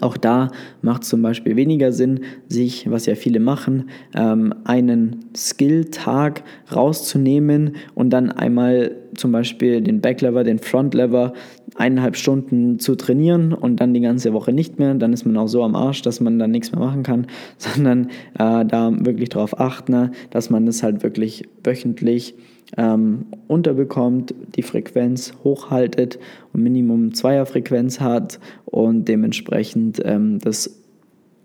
Auch 0.00 0.16
da 0.16 0.50
macht 0.82 1.04
es 1.04 1.08
zum 1.08 1.22
Beispiel 1.22 1.56
weniger 1.56 1.92
Sinn, 1.92 2.20
sich, 2.48 2.90
was 2.90 3.06
ja 3.06 3.14
viele 3.14 3.40
machen, 3.40 3.88
ähm, 4.14 4.52
einen 4.64 5.24
Skill-Tag 5.34 6.42
rauszunehmen 6.74 7.76
und 7.94 8.10
dann 8.10 8.30
einmal 8.30 8.96
zum 9.14 9.32
Beispiel 9.32 9.80
den 9.80 10.00
Backlever, 10.00 10.44
den 10.44 10.58
Frontlever 10.58 11.32
eineinhalb 11.76 12.16
Stunden 12.16 12.78
zu 12.78 12.94
trainieren 12.94 13.52
und 13.52 13.80
dann 13.80 13.94
die 13.94 14.00
ganze 14.00 14.32
Woche 14.32 14.52
nicht 14.52 14.78
mehr. 14.78 14.94
Dann 14.94 15.12
ist 15.12 15.24
man 15.24 15.36
auch 15.36 15.48
so 15.48 15.62
am 15.62 15.74
Arsch, 15.74 16.02
dass 16.02 16.20
man 16.20 16.38
dann 16.38 16.50
nichts 16.50 16.72
mehr 16.72 16.80
machen 16.80 17.02
kann, 17.02 17.26
sondern 17.58 18.08
äh, 18.38 18.64
da 18.64 18.92
wirklich 18.98 19.28
darauf 19.28 19.58
achten, 19.60 20.10
dass 20.30 20.50
man 20.50 20.66
das 20.66 20.82
halt 20.82 21.02
wirklich 21.02 21.48
wöchentlich 21.62 22.34
ähm, 22.76 23.26
unterbekommt, 23.46 24.34
die 24.56 24.62
Frequenz 24.62 25.34
hochhaltet 25.44 26.18
und 26.52 26.62
Minimum 26.62 27.14
Zweierfrequenz 27.14 28.00
hat 28.00 28.40
und 28.64 29.06
dementsprechend 29.06 30.00
ähm, 30.04 30.38
das 30.40 30.82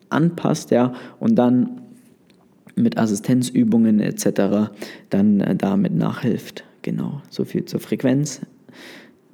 anpasst, 0.09 0.71
ja, 0.71 0.93
und 1.19 1.35
dann 1.35 1.81
mit 2.75 2.97
Assistenzübungen 2.97 3.99
etc. 3.99 4.71
dann 5.09 5.41
äh, 5.41 5.55
damit 5.55 5.93
nachhilft. 5.93 6.63
Genau, 6.81 7.21
so 7.29 7.45
viel 7.45 7.65
zur 7.65 7.79
Frequenz. 7.79 8.41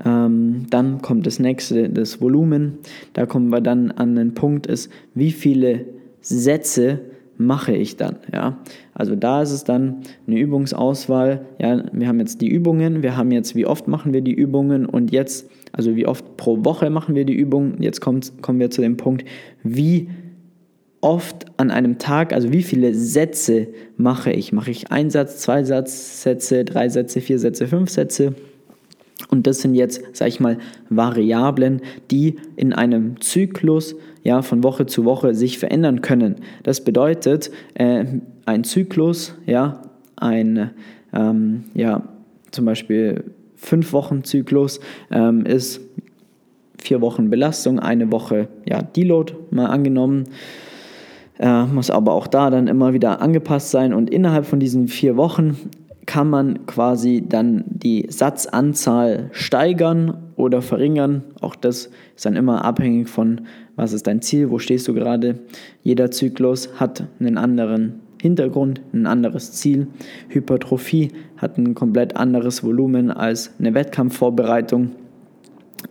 Ähm, 0.05 0.67
dann 0.69 1.01
kommt 1.01 1.25
das 1.25 1.39
nächste, 1.39 1.89
das 1.89 2.21
Volumen. 2.21 2.79
Da 3.13 3.25
kommen 3.25 3.49
wir 3.49 3.61
dann 3.61 3.91
an 3.91 4.15
den 4.15 4.33
Punkt, 4.33 4.67
ist, 4.67 4.91
wie 5.13 5.31
viele 5.31 5.85
Sätze 6.21 6.99
mache 7.37 7.73
ich 7.75 7.97
dann? 7.97 8.17
Ja? 8.33 8.57
Also 8.93 9.15
da 9.15 9.41
ist 9.41 9.51
es 9.51 9.63
dann 9.63 10.01
eine 10.27 10.39
Übungsauswahl. 10.39 11.45
Ja, 11.59 11.83
wir 11.91 12.07
haben 12.07 12.19
jetzt 12.19 12.41
die 12.41 12.49
Übungen, 12.49 13.03
wir 13.03 13.15
haben 13.15 13.31
jetzt, 13.31 13.55
wie 13.55 13.65
oft 13.65 13.87
machen 13.87 14.13
wir 14.13 14.21
die 14.21 14.33
Übungen 14.33 14.85
und 14.85 15.11
jetzt, 15.11 15.49
also 15.71 15.95
wie 15.95 16.07
oft 16.07 16.37
pro 16.37 16.63
Woche 16.65 16.89
machen 16.89 17.15
wir 17.15 17.25
die 17.25 17.35
Übungen. 17.35 17.81
Jetzt 17.81 18.01
kommt, 18.01 18.41
kommen 18.41 18.59
wir 18.59 18.69
zu 18.69 18.81
dem 18.81 18.97
Punkt, 18.97 19.25
wie 19.63 20.09
oft 21.01 21.45
an 21.57 21.69
einem 21.71 21.99
Tag, 21.99 22.33
also 22.33 22.51
wie 22.51 22.63
viele 22.63 22.93
Sätze 22.93 23.67
mache 23.97 24.31
ich? 24.31 24.51
Mache 24.51 24.71
ich 24.71 24.91
ein 24.91 25.09
Satz, 25.09 25.37
zwei 25.37 25.63
Sätze, 25.63 26.65
drei 26.65 26.89
Sätze, 26.89 27.21
vier 27.21 27.39
Sätze, 27.39 27.67
fünf 27.67 27.89
Sätze? 27.89 28.33
Und 29.29 29.47
das 29.47 29.61
sind 29.61 29.73
jetzt, 29.73 30.15
sage 30.15 30.29
ich 30.29 30.39
mal, 30.39 30.57
Variablen, 30.89 31.81
die 32.11 32.35
in 32.55 32.73
einem 32.73 33.19
Zyklus 33.19 33.95
ja, 34.23 34.41
von 34.41 34.63
Woche 34.63 34.85
zu 34.85 35.05
Woche 35.05 35.33
sich 35.33 35.57
verändern 35.57 36.01
können. 36.01 36.35
Das 36.63 36.83
bedeutet, 36.83 37.49
äh, 37.73 38.05
ein 38.45 38.63
Zyklus, 38.63 39.35
ja, 39.45 39.81
ein, 40.15 40.71
ähm, 41.13 41.65
ja, 41.73 42.03
zum 42.51 42.65
Beispiel 42.65 43.23
fünf 43.55 43.91
Wochen 43.93 44.23
Zyklus 44.23 44.79
ähm, 45.11 45.45
ist 45.45 45.81
vier 46.77 47.01
Wochen 47.01 47.29
Belastung, 47.29 47.79
eine 47.79 48.11
Woche 48.11 48.47
ja, 48.65 48.81
Deload 48.81 49.33
mal 49.49 49.65
angenommen. 49.65 50.25
Äh, 51.39 51.65
muss 51.65 51.91
aber 51.91 52.13
auch 52.13 52.27
da 52.27 52.49
dann 52.49 52.67
immer 52.67 52.93
wieder 52.93 53.21
angepasst 53.21 53.71
sein 53.71 53.93
und 53.93 54.09
innerhalb 54.09 54.45
von 54.45 54.59
diesen 54.59 54.87
vier 54.87 55.17
Wochen 55.17 55.57
kann 56.07 56.29
man 56.29 56.65
quasi 56.65 57.23
dann 57.27 57.65
die 57.67 58.07
Satzanzahl 58.09 59.29
steigern 59.33 60.17
oder 60.35 60.63
verringern. 60.63 61.21
Auch 61.41 61.55
das 61.55 61.89
ist 62.15 62.25
dann 62.25 62.35
immer 62.35 62.65
abhängig 62.65 63.09
von, 63.09 63.41
was 63.75 63.93
ist 63.93 64.07
dein 64.07 64.21
Ziel, 64.21 64.49
wo 64.49 64.57
stehst 64.57 64.87
du 64.87 64.93
gerade. 64.95 65.37
Jeder 65.83 66.09
Zyklus 66.09 66.79
hat 66.79 67.05
einen 67.19 67.37
anderen 67.37 67.99
Hintergrund, 68.21 68.81
ein 68.93 69.05
anderes 69.05 69.51
Ziel. 69.51 69.87
Hypertrophie 70.29 71.11
hat 71.35 71.57
ein 71.57 71.75
komplett 71.75 72.15
anderes 72.15 72.63
Volumen 72.63 73.11
als 73.11 73.51
eine 73.59 73.73
Wettkampfvorbereitung 73.73 74.91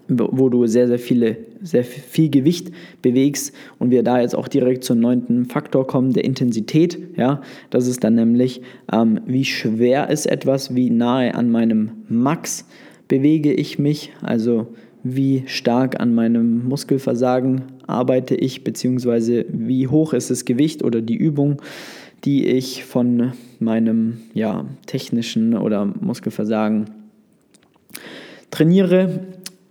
wo 0.08 0.48
du 0.48 0.66
sehr, 0.66 0.86
sehr 0.86 0.98
viele, 0.98 1.36
sehr 1.62 1.84
viel 1.84 2.30
Gewicht 2.30 2.70
bewegst 3.02 3.54
und 3.78 3.90
wir 3.90 4.02
da 4.02 4.20
jetzt 4.20 4.36
auch 4.36 4.48
direkt 4.48 4.84
zum 4.84 5.00
neunten 5.00 5.46
Faktor 5.46 5.86
kommen, 5.86 6.12
der 6.12 6.24
Intensität. 6.24 6.98
Ja, 7.16 7.40
das 7.70 7.86
ist 7.86 8.04
dann 8.04 8.14
nämlich, 8.14 8.62
ähm, 8.92 9.20
wie 9.26 9.44
schwer 9.44 10.10
ist 10.10 10.26
etwas, 10.26 10.74
wie 10.74 10.90
nahe 10.90 11.34
an 11.34 11.50
meinem 11.50 11.90
Max 12.08 12.66
bewege 13.08 13.52
ich 13.52 13.78
mich, 13.78 14.12
also 14.22 14.68
wie 15.02 15.44
stark 15.46 16.00
an 16.00 16.14
meinem 16.14 16.66
Muskelversagen 16.68 17.62
arbeite 17.86 18.34
ich, 18.34 18.64
beziehungsweise 18.64 19.46
wie 19.48 19.86
hoch 19.86 20.12
ist 20.12 20.30
das 20.30 20.44
Gewicht 20.44 20.82
oder 20.82 21.00
die 21.00 21.14
Übung, 21.14 21.62
die 22.24 22.46
ich 22.46 22.84
von 22.84 23.32
meinem 23.60 24.18
ja, 24.34 24.64
technischen 24.86 25.56
oder 25.56 25.84
Muskelversagen 25.84 26.86
trainiere 28.50 29.20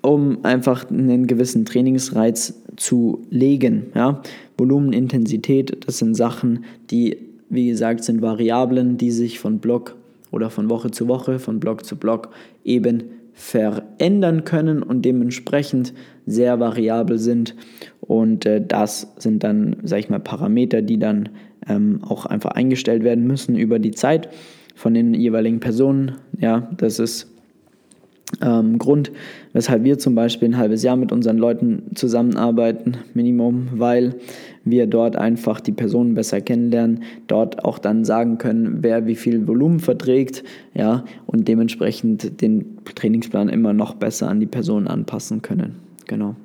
um 0.05 0.43
einfach 0.43 0.89
einen 0.89 1.27
gewissen 1.27 1.65
Trainingsreiz 1.65 2.61
zu 2.77 3.25
legen. 3.29 3.87
Ja? 3.95 4.21
Volumen, 4.57 4.93
Intensität, 4.93 5.85
das 5.85 5.97
sind 5.97 6.15
Sachen, 6.15 6.65
die, 6.91 7.17
wie 7.49 7.67
gesagt, 7.67 8.03
sind 8.03 8.21
Variablen, 8.21 8.97
die 8.97 9.11
sich 9.11 9.39
von 9.39 9.59
Block 9.59 9.95
oder 10.31 10.49
von 10.49 10.69
Woche 10.69 10.91
zu 10.91 11.07
Woche, 11.07 11.39
von 11.39 11.59
Block 11.59 11.85
zu 11.85 11.95
Block 11.95 12.29
eben 12.63 13.03
verändern 13.33 14.45
können 14.45 14.81
und 14.81 15.03
dementsprechend 15.03 15.93
sehr 16.25 16.59
variabel 16.59 17.17
sind. 17.17 17.55
Und 17.99 18.45
äh, 18.45 18.65
das 18.65 19.13
sind 19.17 19.43
dann, 19.43 19.77
sage 19.83 20.01
ich 20.01 20.09
mal, 20.09 20.19
Parameter, 20.19 20.81
die 20.81 20.97
dann 20.97 21.29
ähm, 21.67 21.99
auch 22.07 22.25
einfach 22.25 22.51
eingestellt 22.51 23.03
werden 23.03 23.27
müssen 23.27 23.57
über 23.57 23.79
die 23.79 23.91
Zeit 23.91 24.29
von 24.73 24.93
den 24.93 25.13
jeweiligen 25.13 25.59
Personen. 25.59 26.13
Ja, 26.39 26.69
das 26.77 26.99
ist 26.99 27.34
ähm, 28.41 28.77
Grund, 28.77 29.11
weshalb 29.53 29.83
wir 29.83 29.97
zum 29.97 30.15
Beispiel 30.15 30.49
ein 30.49 30.57
halbes 30.57 30.83
Jahr 30.83 30.95
mit 30.95 31.11
unseren 31.11 31.37
Leuten 31.37 31.83
zusammenarbeiten, 31.95 32.97
Minimum, 33.13 33.69
weil 33.73 34.15
wir 34.63 34.87
dort 34.87 35.15
einfach 35.15 35.61
die 35.61 35.71
Personen 35.71 36.15
besser 36.15 36.41
kennenlernen, 36.41 37.03
dort 37.27 37.63
auch 37.63 37.77
dann 37.77 38.03
sagen 38.03 38.37
können, 38.37 38.79
wer 38.81 39.05
wie 39.05 39.15
viel 39.15 39.47
Volumen 39.47 39.79
verträgt, 39.79 40.43
ja, 40.73 41.05
und 41.27 41.47
dementsprechend 41.47 42.41
den 42.41 42.77
Trainingsplan 42.95 43.49
immer 43.49 43.73
noch 43.73 43.95
besser 43.95 44.29
an 44.29 44.39
die 44.39 44.47
Personen 44.47 44.87
anpassen 44.87 45.41
können. 45.41 45.75
Genau. 46.07 46.35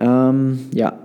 Ähm, 0.00 0.60
ja, 0.72 0.98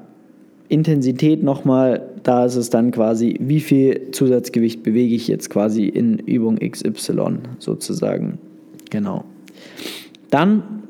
Intensität 0.70 1.44
nochmal, 1.44 2.10
da 2.24 2.46
ist 2.46 2.56
es 2.56 2.70
dann 2.70 2.92
quasi, 2.92 3.38
wie 3.40 3.60
viel 3.60 4.12
Zusatzgewicht 4.12 4.84
bewege 4.84 5.16
ich 5.16 5.28
jetzt 5.28 5.50
quasi 5.50 5.86
in 5.86 6.20
Übung 6.20 6.58
XY 6.58 7.40
sozusagen. 7.60 8.40
Genau. 8.90 9.26
Dann, 10.30 10.84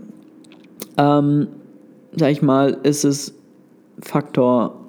ähm, 0.97 1.47
sag 2.15 2.31
ich 2.31 2.41
mal, 2.41 2.77
ist 2.83 3.03
es 3.03 3.33
Faktor 3.99 4.83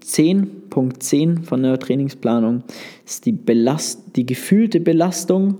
10, 0.00 0.68
Punkt 0.70 1.02
10 1.02 1.44
von 1.44 1.62
der 1.62 1.78
Trainingsplanung, 1.78 2.64
ist 3.04 3.26
die, 3.26 3.32
Belast 3.32 4.16
die 4.16 4.26
gefühlte 4.26 4.80
Belastung. 4.80 5.58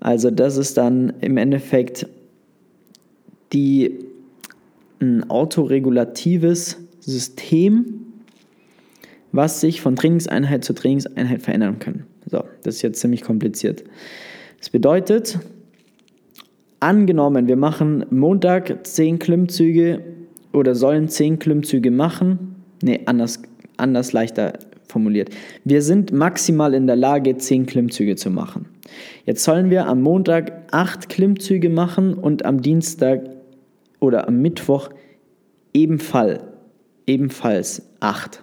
Also 0.00 0.30
das 0.30 0.56
ist 0.56 0.76
dann 0.76 1.12
im 1.20 1.36
Endeffekt 1.36 2.06
die, 3.52 3.98
ein 5.00 5.28
autoregulatives 5.30 6.78
System, 7.00 8.06
was 9.32 9.60
sich 9.60 9.80
von 9.80 9.96
Trainingseinheit 9.96 10.64
zu 10.64 10.74
Trainingseinheit 10.74 11.42
verändern 11.42 11.78
kann. 11.78 12.04
So, 12.26 12.44
das 12.62 12.76
ist 12.76 12.82
jetzt 12.82 13.00
ziemlich 13.00 13.22
kompliziert. 13.22 13.84
Das 14.58 14.70
bedeutet, 14.70 15.38
Angenommen, 16.80 17.46
wir 17.46 17.56
machen 17.56 18.06
Montag 18.08 18.86
10 18.86 19.18
Klimmzüge 19.18 20.00
oder 20.54 20.74
sollen 20.74 21.08
10 21.08 21.38
Klimmzüge 21.38 21.90
machen. 21.90 22.56
Ne, 22.82 23.00
anders, 23.04 23.42
anders 23.76 24.14
leichter 24.14 24.54
formuliert. 24.88 25.28
Wir 25.64 25.82
sind 25.82 26.10
maximal 26.10 26.72
in 26.72 26.86
der 26.86 26.96
Lage, 26.96 27.36
10 27.36 27.66
Klimmzüge 27.66 28.16
zu 28.16 28.30
machen. 28.30 28.64
Jetzt 29.26 29.44
sollen 29.44 29.68
wir 29.68 29.86
am 29.86 30.00
Montag 30.00 30.68
8 30.70 31.10
Klimmzüge 31.10 31.68
machen 31.68 32.14
und 32.14 32.46
am 32.46 32.62
Dienstag 32.62 33.28
oder 34.00 34.26
am 34.26 34.40
Mittwoch 34.40 34.88
ebenfalls, 35.74 36.40
ebenfalls 37.06 37.82
8. 38.00 38.42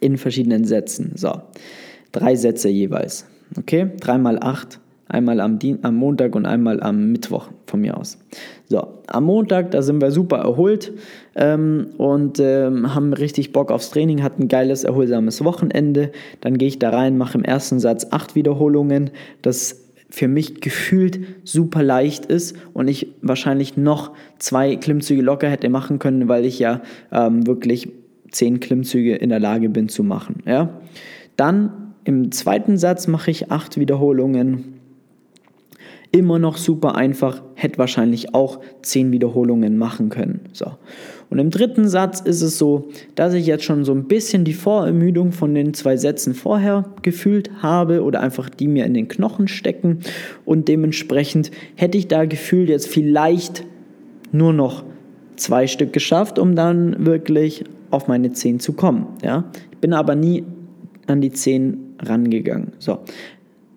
In 0.00 0.16
verschiedenen 0.16 0.64
Sätzen. 0.64 1.12
So, 1.16 1.42
drei 2.12 2.34
Sätze 2.34 2.70
jeweils. 2.70 3.26
Okay, 3.58 3.90
3 4.00 4.16
mal 4.16 4.38
8 4.40 4.80
Einmal 5.10 5.40
am, 5.40 5.58
Dien 5.58 5.80
am 5.82 5.96
Montag 5.96 6.36
und 6.36 6.46
einmal 6.46 6.80
am 6.80 7.10
Mittwoch 7.10 7.48
von 7.66 7.80
mir 7.80 7.96
aus. 7.96 8.16
So, 8.68 8.86
am 9.08 9.24
Montag, 9.24 9.72
da 9.72 9.82
sind 9.82 10.00
wir 10.00 10.12
super 10.12 10.38
erholt 10.38 10.92
ähm, 11.34 11.88
und 11.98 12.38
ähm, 12.38 12.94
haben 12.94 13.12
richtig 13.12 13.52
Bock 13.52 13.72
aufs 13.72 13.90
Training, 13.90 14.22
hatten 14.22 14.44
ein 14.44 14.48
geiles, 14.48 14.84
erholsames 14.84 15.42
Wochenende. 15.44 16.12
Dann 16.40 16.58
gehe 16.58 16.68
ich 16.68 16.78
da 16.78 16.90
rein, 16.90 17.18
mache 17.18 17.36
im 17.36 17.44
ersten 17.44 17.80
Satz 17.80 18.06
acht 18.12 18.36
Wiederholungen. 18.36 19.10
Das 19.42 19.84
für 20.10 20.28
mich 20.28 20.60
gefühlt 20.60 21.18
super 21.42 21.82
leicht 21.82 22.26
ist 22.26 22.56
und 22.72 22.86
ich 22.86 23.08
wahrscheinlich 23.20 23.76
noch 23.76 24.12
zwei 24.38 24.76
Klimmzüge 24.76 25.22
locker 25.22 25.48
hätte 25.48 25.68
machen 25.70 25.98
können, 25.98 26.28
weil 26.28 26.44
ich 26.44 26.60
ja 26.60 26.82
ähm, 27.10 27.48
wirklich 27.48 27.90
zehn 28.30 28.60
Klimmzüge 28.60 29.16
in 29.16 29.30
der 29.30 29.40
Lage 29.40 29.68
bin 29.70 29.88
zu 29.88 30.04
machen. 30.04 30.44
Ja? 30.46 30.80
Dann 31.34 31.94
im 32.04 32.30
zweiten 32.30 32.76
Satz 32.76 33.08
mache 33.08 33.32
ich 33.32 33.50
acht 33.50 33.76
Wiederholungen 33.76 34.79
Immer 36.12 36.38
noch 36.38 36.56
super 36.56 36.96
einfach, 36.96 37.42
hätte 37.54 37.78
wahrscheinlich 37.78 38.34
auch 38.34 38.60
10 38.82 39.12
Wiederholungen 39.12 39.78
machen 39.78 40.08
können. 40.08 40.40
So. 40.52 40.72
Und 41.30 41.38
im 41.38 41.50
dritten 41.50 41.88
Satz 41.88 42.20
ist 42.20 42.42
es 42.42 42.58
so, 42.58 42.88
dass 43.14 43.34
ich 43.34 43.46
jetzt 43.46 43.62
schon 43.62 43.84
so 43.84 43.92
ein 43.92 44.08
bisschen 44.08 44.44
die 44.44 44.52
Vorermüdung 44.52 45.30
von 45.30 45.54
den 45.54 45.72
zwei 45.74 45.96
Sätzen 45.96 46.34
vorher 46.34 46.86
gefühlt 47.02 47.62
habe 47.62 48.02
oder 48.02 48.20
einfach 48.20 48.48
die 48.48 48.66
mir 48.66 48.84
in 48.84 48.94
den 48.94 49.06
Knochen 49.06 49.46
stecken 49.46 50.00
und 50.44 50.66
dementsprechend 50.66 51.52
hätte 51.76 51.96
ich 51.96 52.08
da 52.08 52.24
gefühlt 52.24 52.68
jetzt 52.68 52.88
vielleicht 52.88 53.64
nur 54.32 54.52
noch 54.52 54.82
zwei 55.36 55.68
Stück 55.68 55.92
geschafft, 55.92 56.40
um 56.40 56.56
dann 56.56 57.06
wirklich 57.06 57.64
auf 57.90 58.08
meine 58.08 58.32
10 58.32 58.58
zu 58.58 58.72
kommen. 58.72 59.06
Ja? 59.22 59.44
Ich 59.70 59.78
bin 59.78 59.92
aber 59.92 60.16
nie 60.16 60.44
an 61.06 61.20
die 61.20 61.30
10 61.30 61.96
rangegangen. 62.00 62.72
So. 62.78 62.98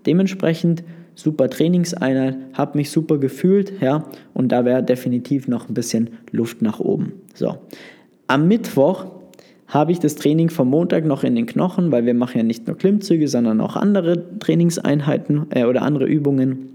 Dementsprechend 0.06 0.84
super 1.16 1.50
Trainingseinheit, 1.50 2.38
habe 2.54 2.78
mich 2.78 2.92
super 2.92 3.18
gefühlt, 3.18 3.74
ja, 3.82 4.06
und 4.34 4.52
da 4.52 4.66
wäre 4.66 4.84
definitiv 4.84 5.48
noch 5.48 5.70
ein 5.70 5.74
bisschen 5.74 6.10
Luft 6.32 6.62
nach 6.62 6.80
oben. 6.80 7.14
So. 7.34 7.58
Am 8.28 8.48
Mittwoch 8.48 9.06
habe 9.68 9.92
ich 9.92 10.00
das 10.00 10.16
Training 10.16 10.50
vom 10.50 10.70
Montag 10.70 11.06
noch 11.06 11.24
in 11.24 11.36
den 11.36 11.46
Knochen, 11.46 11.92
weil 11.92 12.06
wir 12.06 12.14
machen 12.14 12.38
ja 12.38 12.44
nicht 12.44 12.68
nur 12.68 12.78
Klimmzüge, 12.78 13.28
sondern 13.28 13.60
auch 13.60 13.76
andere 13.76 14.38
Trainingseinheiten 14.40 15.48
äh, 15.50 15.66
oder 15.66 15.82
andere 15.82 16.06
Übungen. 16.06 16.70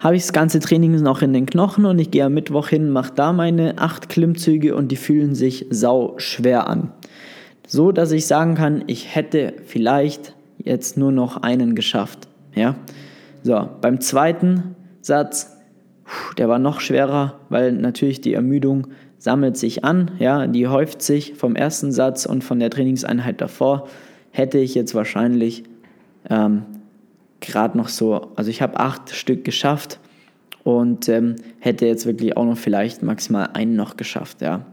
habe 0.00 0.16
ich 0.16 0.22
das 0.22 0.32
ganze 0.32 0.58
Training 0.60 1.00
noch 1.02 1.22
in 1.22 1.32
den 1.32 1.46
Knochen 1.46 1.84
und 1.84 1.98
ich 1.98 2.10
gehe 2.10 2.24
am 2.24 2.34
Mittwoch 2.34 2.68
hin, 2.68 2.90
mache 2.90 3.12
da 3.14 3.32
meine 3.32 3.78
acht 3.78 4.08
Klimmzüge 4.08 4.74
und 4.74 4.92
die 4.92 4.96
fühlen 4.96 5.34
sich 5.34 5.66
sau 5.70 6.14
schwer 6.18 6.68
an. 6.68 6.90
So, 7.66 7.92
dass 7.92 8.12
ich 8.12 8.26
sagen 8.26 8.54
kann, 8.54 8.84
ich 8.86 9.14
hätte 9.14 9.54
vielleicht 9.64 10.34
jetzt 10.58 10.98
nur 10.98 11.12
noch 11.12 11.38
einen 11.38 11.74
geschafft. 11.74 12.28
Ja? 12.54 12.76
So, 13.42 13.68
beim 13.80 14.00
zweiten 14.00 14.76
Satz, 15.00 15.56
der 16.38 16.48
war 16.48 16.58
noch 16.58 16.80
schwerer, 16.80 17.40
weil 17.48 17.72
natürlich 17.72 18.20
die 18.20 18.34
Ermüdung 18.34 18.88
sammelt 19.18 19.56
sich 19.56 19.84
an, 19.84 20.10
ja, 20.18 20.46
die 20.46 20.66
häuft 20.66 21.02
sich 21.02 21.34
vom 21.34 21.54
ersten 21.54 21.92
Satz 21.92 22.26
und 22.26 22.42
von 22.42 22.58
der 22.58 22.70
Trainingseinheit 22.70 23.40
davor, 23.40 23.88
hätte 24.30 24.58
ich 24.58 24.74
jetzt 24.74 24.94
wahrscheinlich 24.94 25.64
ähm, 26.28 26.62
gerade 27.40 27.78
noch 27.78 27.88
so, 27.88 28.32
also 28.36 28.50
ich 28.50 28.62
habe 28.62 28.80
acht 28.80 29.10
Stück 29.10 29.44
geschafft 29.44 30.00
und 30.64 31.08
ähm, 31.08 31.36
hätte 31.60 31.86
jetzt 31.86 32.06
wirklich 32.06 32.36
auch 32.36 32.44
noch 32.44 32.56
vielleicht 32.56 33.02
maximal 33.02 33.50
einen 33.52 33.76
noch 33.76 33.96
geschafft, 33.96 34.40
ja. 34.40 34.66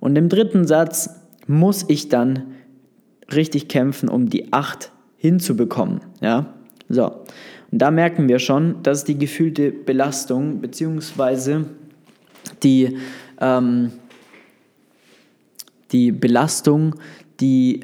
Und 0.00 0.16
im 0.16 0.28
dritten 0.28 0.66
Satz 0.66 1.10
muss 1.46 1.84
ich 1.88 2.08
dann 2.08 2.54
richtig 3.32 3.68
kämpfen, 3.68 4.08
um 4.08 4.28
die 4.28 4.52
acht 4.52 4.92
hinzubekommen, 5.16 6.00
ja. 6.20 6.54
So, 6.88 7.24
und 7.72 7.82
da 7.82 7.90
merken 7.90 8.28
wir 8.28 8.38
schon, 8.38 8.82
dass 8.82 9.04
die 9.04 9.18
gefühlte 9.18 9.72
Belastung 9.72 10.60
bzw. 10.60 11.64
die, 12.62 12.96
ähm, 13.40 13.90
die 15.92 16.12
Belastung, 16.12 16.94
die 17.40 17.80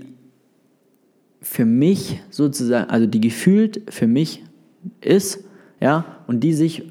für 1.40 1.64
mich 1.64 2.20
sozusagen, 2.30 2.88
also 2.90 3.06
die 3.06 3.20
gefühlt 3.20 3.82
für 3.92 4.06
mich 4.06 4.44
ist, 5.00 5.44
ja, 5.80 6.04
und 6.28 6.40
die 6.40 6.52
sich 6.52 6.84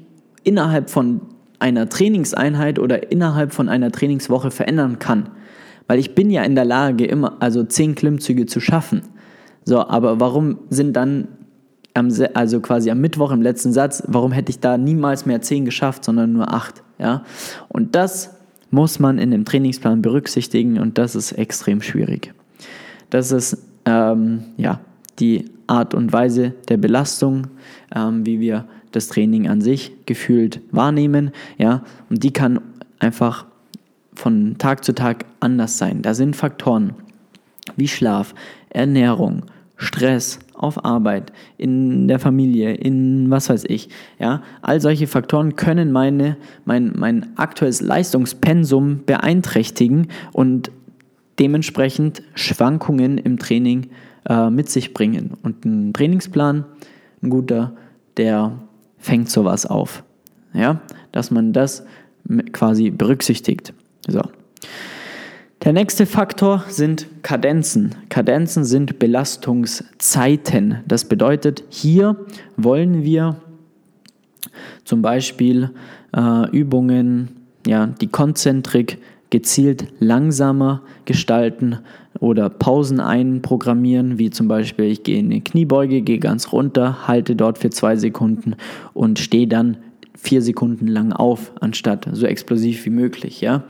innerhalb 0.44 0.90
von 0.90 1.22
einer 1.58 1.88
Trainingseinheit 1.88 2.78
oder 2.78 3.10
innerhalb 3.10 3.52
von 3.52 3.68
einer 3.68 3.90
Trainingswoche 3.90 4.50
verändern 4.50 4.98
kann. 4.98 5.30
Weil 5.86 5.98
ich 5.98 6.14
bin 6.14 6.30
ja 6.30 6.42
in 6.42 6.54
der 6.54 6.64
Lage, 6.64 7.06
immer, 7.06 7.36
also 7.40 7.64
zehn 7.64 7.94
Klimmzüge 7.94 8.46
zu 8.46 8.60
schaffen. 8.60 9.02
So, 9.64 9.86
aber 9.86 10.20
warum 10.20 10.58
sind 10.68 10.94
dann 10.94 11.28
also 11.94 12.60
quasi 12.60 12.90
am 12.90 13.00
Mittwoch 13.00 13.32
im 13.32 13.42
letzten 13.42 13.72
Satz, 13.72 14.02
warum 14.06 14.32
hätte 14.32 14.50
ich 14.50 14.60
da 14.60 14.78
niemals 14.78 15.26
mehr 15.26 15.42
zehn 15.42 15.64
geschafft, 15.64 16.04
sondern 16.04 16.32
nur 16.32 16.52
acht, 16.52 16.82
ja? 16.98 17.22
Und 17.68 17.94
das 17.94 18.30
muss 18.70 18.98
man 18.98 19.18
in 19.18 19.30
dem 19.30 19.44
Trainingsplan 19.44 20.00
berücksichtigen 20.00 20.78
und 20.78 20.96
das 20.96 21.14
ist 21.14 21.32
extrem 21.32 21.82
schwierig. 21.82 22.32
Das 23.10 23.30
ist 23.30 23.58
ähm, 23.84 24.44
ja, 24.56 24.80
die 25.18 25.44
Art 25.66 25.94
und 25.94 26.12
Weise 26.12 26.54
der 26.68 26.78
Belastung, 26.78 27.48
ähm, 27.94 28.24
wie 28.24 28.40
wir 28.40 28.64
das 28.90 29.08
Training 29.08 29.48
an 29.48 29.60
sich 29.60 29.92
gefühlt 30.06 30.60
wahrnehmen. 30.70 31.32
Ja, 31.58 31.82
und 32.08 32.24
die 32.24 32.32
kann 32.32 32.60
einfach 32.98 33.46
von 34.14 34.56
Tag 34.58 34.84
zu 34.84 34.94
Tag 34.94 35.26
anders 35.40 35.78
sein. 35.78 36.02
Da 36.02 36.14
sind 36.14 36.36
Faktoren 36.36 36.94
wie 37.76 37.88
Schlaf, 37.88 38.34
Ernährung, 38.70 39.42
Stress 39.76 40.38
auf 40.62 40.84
Arbeit, 40.84 41.32
in 41.58 42.08
der 42.08 42.18
Familie, 42.18 42.74
in 42.74 43.30
was 43.30 43.48
weiß 43.48 43.64
ich. 43.68 43.88
Ja, 44.18 44.42
all 44.62 44.80
solche 44.80 45.06
Faktoren 45.06 45.56
können 45.56 45.92
meine, 45.92 46.36
mein, 46.64 46.92
mein 46.96 47.36
aktuelles 47.36 47.80
Leistungspensum 47.80 49.04
beeinträchtigen 49.04 50.08
und 50.32 50.70
dementsprechend 51.38 52.22
Schwankungen 52.34 53.18
im 53.18 53.38
Training 53.38 53.88
äh, 54.28 54.50
mit 54.50 54.68
sich 54.68 54.94
bringen. 54.94 55.32
Und 55.42 55.64
ein 55.64 55.92
Trainingsplan, 55.92 56.64
ein 57.22 57.30
guter, 57.30 57.72
der 58.16 58.52
fängt 58.98 59.30
sowas 59.30 59.66
auf. 59.66 60.04
Ja, 60.54 60.80
dass 61.12 61.30
man 61.30 61.52
das 61.52 61.84
quasi 62.52 62.90
berücksichtigt. 62.90 63.72
So. 64.06 64.22
Der 65.64 65.72
nächste 65.72 66.06
Faktor 66.06 66.64
sind 66.68 67.06
Kadenzen. 67.22 67.94
Kadenzen 68.08 68.64
sind 68.64 68.98
Belastungszeiten. 68.98 70.78
Das 70.88 71.04
bedeutet, 71.04 71.62
hier 71.68 72.16
wollen 72.56 73.04
wir 73.04 73.36
zum 74.84 75.02
Beispiel 75.02 75.70
äh, 76.16 76.50
Übungen, 76.50 77.28
ja, 77.64 77.86
die 77.86 78.08
Konzentrik 78.08 78.98
gezielt 79.30 79.86
langsamer 80.00 80.82
gestalten 81.04 81.78
oder 82.18 82.50
Pausen 82.50 82.98
einprogrammieren, 82.98 84.18
wie 84.18 84.30
zum 84.30 84.48
Beispiel 84.48 84.86
ich 84.86 85.04
gehe 85.04 85.20
in 85.20 85.26
eine 85.26 85.42
Kniebeuge, 85.42 86.02
gehe 86.02 86.18
ganz 86.18 86.52
runter, 86.52 87.06
halte 87.06 87.36
dort 87.36 87.58
für 87.58 87.70
zwei 87.70 87.94
Sekunden 87.94 88.56
und 88.94 89.20
stehe 89.20 89.46
dann 89.46 89.76
vier 90.22 90.40
Sekunden 90.40 90.86
lang 90.86 91.12
auf, 91.12 91.50
anstatt 91.60 92.08
so 92.12 92.26
explosiv 92.26 92.86
wie 92.86 92.90
möglich. 92.90 93.40
Ja? 93.40 93.64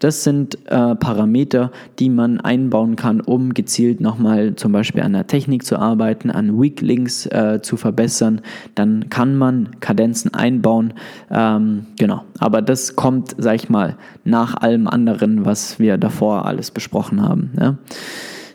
Das 0.00 0.24
sind 0.24 0.58
äh, 0.66 0.96
Parameter, 0.96 1.70
die 2.00 2.10
man 2.10 2.40
einbauen 2.40 2.96
kann, 2.96 3.20
um 3.20 3.54
gezielt 3.54 4.00
nochmal 4.00 4.56
zum 4.56 4.72
Beispiel 4.72 5.02
an 5.02 5.12
der 5.12 5.28
Technik 5.28 5.64
zu 5.64 5.78
arbeiten, 5.78 6.32
an 6.32 6.60
Weak 6.60 6.80
Links 6.80 7.26
äh, 7.26 7.60
zu 7.62 7.76
verbessern. 7.76 8.40
Dann 8.74 9.10
kann 9.10 9.36
man 9.36 9.78
Kadenzen 9.78 10.34
einbauen. 10.34 10.94
Ähm, 11.30 11.86
genau, 11.96 12.24
aber 12.40 12.62
das 12.62 12.96
kommt, 12.96 13.36
sag 13.38 13.54
ich 13.54 13.68
mal, 13.68 13.96
nach 14.24 14.56
allem 14.56 14.88
anderen, 14.88 15.44
was 15.44 15.78
wir 15.78 15.98
davor 15.98 16.46
alles 16.46 16.72
besprochen 16.72 17.22
haben. 17.22 17.52
Ja? 17.60 17.76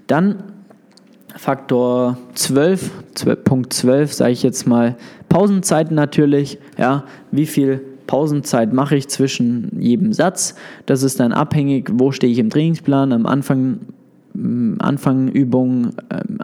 Dann 0.08 0.44
Faktor 1.38 2.18
12, 2.34 2.92
12 3.14 3.44
Punkt 3.44 3.74
12, 3.74 4.14
sage 4.14 4.32
ich 4.32 4.44
jetzt 4.44 4.68
mal, 4.68 4.98
Pausenzeiten 5.30 5.96
natürlich, 5.96 6.60
ja, 6.78 7.04
wie 7.32 7.46
viel 7.46 7.82
Pausenzeit 8.08 8.74
mache 8.74 8.96
ich 8.96 9.08
zwischen 9.10 9.70
jedem 9.80 10.14
Satz. 10.14 10.56
Das 10.86 11.04
ist 11.04 11.20
dann 11.20 11.34
abhängig, 11.34 11.90
wo 11.94 12.12
stehe 12.12 12.32
ich 12.32 12.40
im 12.40 12.50
Trainingsplan. 12.50 13.12
Am 13.12 13.26
Anfang, 13.26 13.80
mm, 14.34 14.76
Anfang 14.80 15.28
Übung 15.28 15.92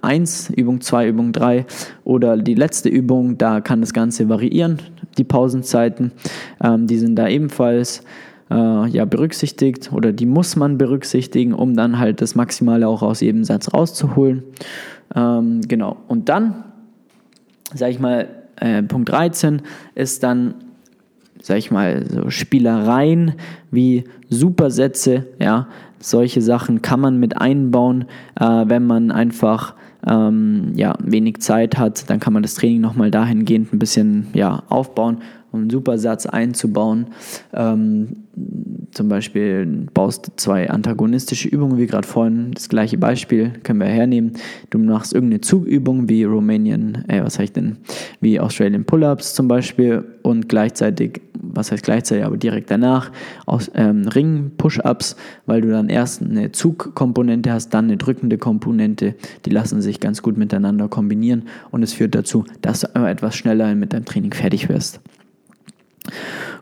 1, 0.01 0.49
ähm, 0.49 0.55
Übung 0.55 0.81
2, 0.81 1.07
Übung 1.07 1.31
3 1.31 1.65
oder 2.03 2.37
die 2.37 2.53
letzte 2.53 2.89
Übung, 2.89 3.37
da 3.37 3.61
kann 3.61 3.81
das 3.81 3.93
Ganze 3.93 4.29
variieren, 4.29 4.79
die 5.17 5.23
Pausenzeiten. 5.23 6.11
Ähm, 6.61 6.85
die 6.85 6.97
sind 6.97 7.15
da 7.15 7.27
ebenfalls 7.27 8.03
äh, 8.51 8.87
ja, 8.89 9.05
berücksichtigt 9.05 9.91
oder 9.93 10.11
die 10.11 10.25
muss 10.25 10.55
man 10.55 10.77
berücksichtigen, 10.77 11.53
um 11.53 11.75
dann 11.75 11.97
halt 11.97 12.21
das 12.21 12.35
Maximale 12.35 12.87
auch 12.87 13.01
aus 13.01 13.21
jedem 13.21 13.45
Satz 13.45 13.73
rauszuholen. 13.73 14.43
Ähm, 15.15 15.61
genau. 15.67 15.97
Und 16.07 16.29
dann, 16.29 16.65
sage 17.73 17.91
ich 17.91 17.99
mal, 17.99 18.42
äh, 18.63 18.81
Punkt 18.83 19.09
13 19.09 19.61
ist 19.93 20.23
dann, 20.23 20.55
sag 21.41 21.57
ich 21.57 21.69
mal, 21.69 22.05
so 22.09 22.29
Spielereien 22.29 23.33
wie 23.71 24.05
Supersätze, 24.29 25.27
ja, 25.39 25.67
solche 25.99 26.41
Sachen 26.41 26.81
kann 26.81 26.99
man 26.99 27.19
mit 27.19 27.37
einbauen, 27.37 28.05
äh, 28.39 28.45
wenn 28.45 28.85
man 28.85 29.11
einfach 29.11 29.75
ähm, 30.07 30.73
ja, 30.75 30.95
wenig 31.03 31.39
Zeit 31.39 31.77
hat, 31.77 32.09
dann 32.09 32.19
kann 32.19 32.33
man 32.33 32.43
das 32.43 32.55
Training 32.55 32.81
nochmal 32.81 33.11
dahingehend 33.11 33.73
ein 33.73 33.79
bisschen 33.79 34.27
ja, 34.33 34.63
aufbauen 34.69 35.19
um 35.53 35.61
einen 35.61 35.69
Supersatz 35.69 36.25
einzubauen. 36.25 37.07
Ähm, 37.53 38.23
zum 38.91 39.07
Beispiel 39.07 39.87
baust 39.93 40.31
zwei 40.37 40.69
antagonistische 40.69 41.47
Übungen, 41.47 41.77
wie 41.77 41.85
gerade 41.85 42.07
vorhin, 42.07 42.51
das 42.53 42.69
gleiche 42.69 42.97
Beispiel 42.97 43.51
können 43.63 43.79
wir 43.79 43.87
hernehmen. 43.87 44.33
Du 44.71 44.79
machst 44.79 45.13
irgendeine 45.13 45.41
Zugübung 45.41 46.09
wie 46.09 46.23
Romanian, 46.23 47.05
äh, 47.07 47.23
was 47.23 47.37
heißt 47.37 47.55
denn, 47.55 47.77
wie 48.19 48.39
Australian 48.39 48.85
Pull-Ups 48.85 49.35
zum 49.35 49.47
Beispiel 49.47 50.03
und 50.23 50.49
gleichzeitig, 50.49 51.21
was 51.39 51.71
heißt 51.71 51.83
gleichzeitig, 51.83 52.25
aber 52.25 52.37
direkt 52.37 52.71
danach 52.71 53.11
aus 53.45 53.69
ähm, 53.75 54.07
Ring-Push-Ups, 54.07 55.15
weil 55.45 55.61
du 55.61 55.69
dann 55.69 55.89
erst 55.89 56.23
eine 56.23 56.51
Zugkomponente 56.51 57.51
hast, 57.51 57.69
dann 57.69 57.85
eine 57.85 57.97
drückende 57.97 58.39
Komponente. 58.39 59.13
Die 59.45 59.51
lassen 59.51 59.81
sich 59.81 59.99
ganz 59.99 60.23
gut 60.23 60.37
miteinander 60.37 60.87
kombinieren 60.87 61.43
und 61.69 61.83
es 61.83 61.93
führt 61.93 62.15
dazu, 62.15 62.45
dass 62.61 62.81
du 62.81 62.87
etwas 63.05 63.35
schneller 63.35 63.75
mit 63.75 63.93
deinem 63.93 64.05
Training 64.05 64.33
fertig 64.33 64.69
wirst. 64.69 64.99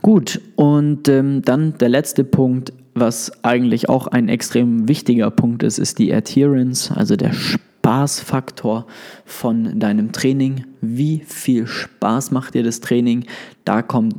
Gut, 0.01 0.41
und 0.55 1.07
ähm, 1.07 1.41
dann 1.43 1.77
der 1.77 1.89
letzte 1.89 2.23
Punkt, 2.23 2.73
was 2.93 3.31
eigentlich 3.43 3.89
auch 3.89 4.07
ein 4.07 4.29
extrem 4.29 4.87
wichtiger 4.87 5.31
Punkt 5.31 5.63
ist, 5.63 5.77
ist 5.77 5.99
die 5.99 6.13
Adherence, 6.13 6.91
also 6.91 7.15
der 7.15 7.33
Spaßfaktor 7.33 8.85
von 9.25 9.79
deinem 9.79 10.11
Training. 10.11 10.65
Wie 10.81 11.23
viel 11.25 11.67
Spaß 11.67 12.31
macht 12.31 12.53
dir 12.53 12.63
das 12.63 12.79
Training? 12.81 13.25
Da 13.65 13.81
kommen 13.81 14.13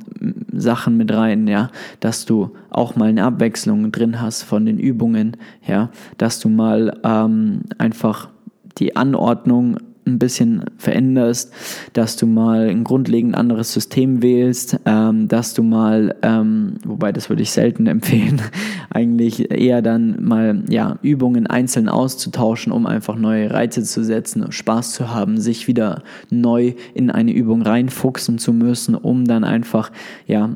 Sachen 0.52 0.96
mit 0.96 1.12
rein, 1.12 1.46
ja, 1.46 1.70
dass 2.00 2.24
du 2.24 2.52
auch 2.70 2.96
mal 2.96 3.08
eine 3.08 3.24
Abwechslung 3.24 3.92
drin 3.92 4.20
hast 4.20 4.42
von 4.42 4.66
den 4.66 4.78
Übungen, 4.78 5.36
ja, 5.66 5.90
dass 6.18 6.40
du 6.40 6.48
mal 6.48 6.98
ähm, 7.04 7.62
einfach 7.78 8.30
die 8.78 8.96
Anordnung 8.96 9.76
ein 10.06 10.18
bisschen 10.18 10.64
veränderst, 10.78 11.52
dass 11.92 12.16
du 12.16 12.26
mal 12.26 12.68
ein 12.68 12.84
grundlegend 12.84 13.36
anderes 13.36 13.72
System 13.72 14.22
wählst, 14.22 14.78
ähm, 14.84 15.28
dass 15.28 15.54
du 15.54 15.62
mal, 15.62 16.16
ähm, 16.22 16.74
wobei 16.84 17.12
das 17.12 17.28
würde 17.28 17.42
ich 17.42 17.50
selten 17.50 17.86
empfehlen, 17.92 18.42
eigentlich 18.90 19.50
eher 19.50 19.82
dann 19.82 20.24
mal 20.24 20.64
ja, 20.68 20.98
Übungen 21.02 21.46
einzeln 21.46 21.88
auszutauschen, 21.88 22.72
um 22.72 22.86
einfach 22.86 23.16
neue 23.16 23.50
Reize 23.50 23.82
zu 23.82 24.04
setzen, 24.04 24.50
Spaß 24.50 24.92
zu 24.92 25.10
haben, 25.10 25.38
sich 25.40 25.68
wieder 25.68 26.02
neu 26.30 26.74
in 26.94 27.10
eine 27.10 27.32
Übung 27.32 27.62
reinfuchsen 27.62 28.38
zu 28.38 28.52
müssen, 28.52 28.94
um 28.94 29.24
dann 29.24 29.44
einfach 29.44 29.90
ja 30.26 30.50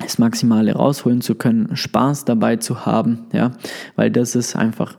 das 0.00 0.18
Maximale 0.18 0.72
rausholen 0.72 1.20
zu 1.20 1.34
können, 1.34 1.76
Spaß 1.76 2.24
dabei 2.24 2.56
zu 2.56 2.86
haben, 2.86 3.26
ja, 3.32 3.52
weil 3.96 4.10
das 4.10 4.34
ist 4.34 4.56
einfach 4.56 4.96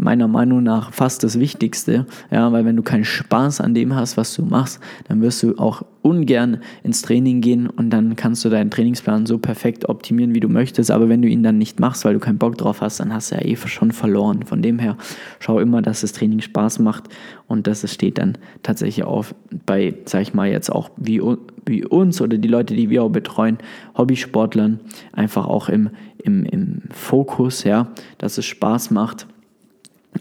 meiner 0.00 0.28
Meinung 0.28 0.62
nach 0.62 0.92
fast 0.92 1.22
das 1.22 1.38
Wichtigste, 1.38 2.06
ja, 2.30 2.50
weil 2.52 2.64
wenn 2.64 2.76
du 2.76 2.82
keinen 2.82 3.04
Spaß 3.04 3.60
an 3.60 3.74
dem 3.74 3.94
hast, 3.94 4.16
was 4.16 4.34
du 4.34 4.42
machst, 4.42 4.80
dann 5.08 5.20
wirst 5.20 5.42
du 5.42 5.58
auch 5.58 5.82
ungern 6.00 6.62
ins 6.82 7.02
Training 7.02 7.42
gehen 7.42 7.66
und 7.66 7.90
dann 7.90 8.16
kannst 8.16 8.42
du 8.44 8.48
deinen 8.48 8.70
Trainingsplan 8.70 9.26
so 9.26 9.38
perfekt 9.38 9.88
optimieren, 9.88 10.34
wie 10.34 10.40
du 10.40 10.48
möchtest, 10.48 10.90
aber 10.90 11.10
wenn 11.10 11.20
du 11.20 11.28
ihn 11.28 11.42
dann 11.42 11.58
nicht 11.58 11.80
machst, 11.80 12.06
weil 12.06 12.14
du 12.14 12.20
keinen 12.20 12.38
Bock 12.38 12.56
drauf 12.56 12.80
hast, 12.80 13.00
dann 13.00 13.12
hast 13.12 13.30
du 13.30 13.36
ja 13.36 13.42
eh 13.42 13.56
schon 13.56 13.92
verloren. 13.92 14.44
Von 14.44 14.62
dem 14.62 14.78
her, 14.78 14.96
schau 15.38 15.60
immer, 15.60 15.82
dass 15.82 16.00
das 16.00 16.12
Training 16.12 16.40
Spaß 16.40 16.78
macht 16.78 17.04
und 17.46 17.66
das 17.66 17.92
steht 17.92 18.16
dann 18.16 18.38
tatsächlich 18.62 19.04
auf 19.04 19.34
bei, 19.66 19.94
sag 20.06 20.22
ich 20.22 20.32
mal 20.32 20.48
jetzt 20.48 20.72
auch 20.72 20.90
wie, 20.96 21.20
wie 21.66 21.84
uns 21.84 22.22
oder 22.22 22.38
die 22.38 22.48
Leute, 22.48 22.74
die 22.74 22.88
wir 22.88 23.02
auch 23.02 23.10
betreuen, 23.10 23.58
Hobbysportlern, 23.98 24.80
einfach 25.12 25.46
auch 25.46 25.68
im, 25.68 25.90
im, 26.16 26.46
im 26.46 26.82
Fokus, 26.90 27.64
ja, 27.64 27.88
dass 28.16 28.38
es 28.38 28.46
Spaß 28.46 28.90
macht 28.92 29.26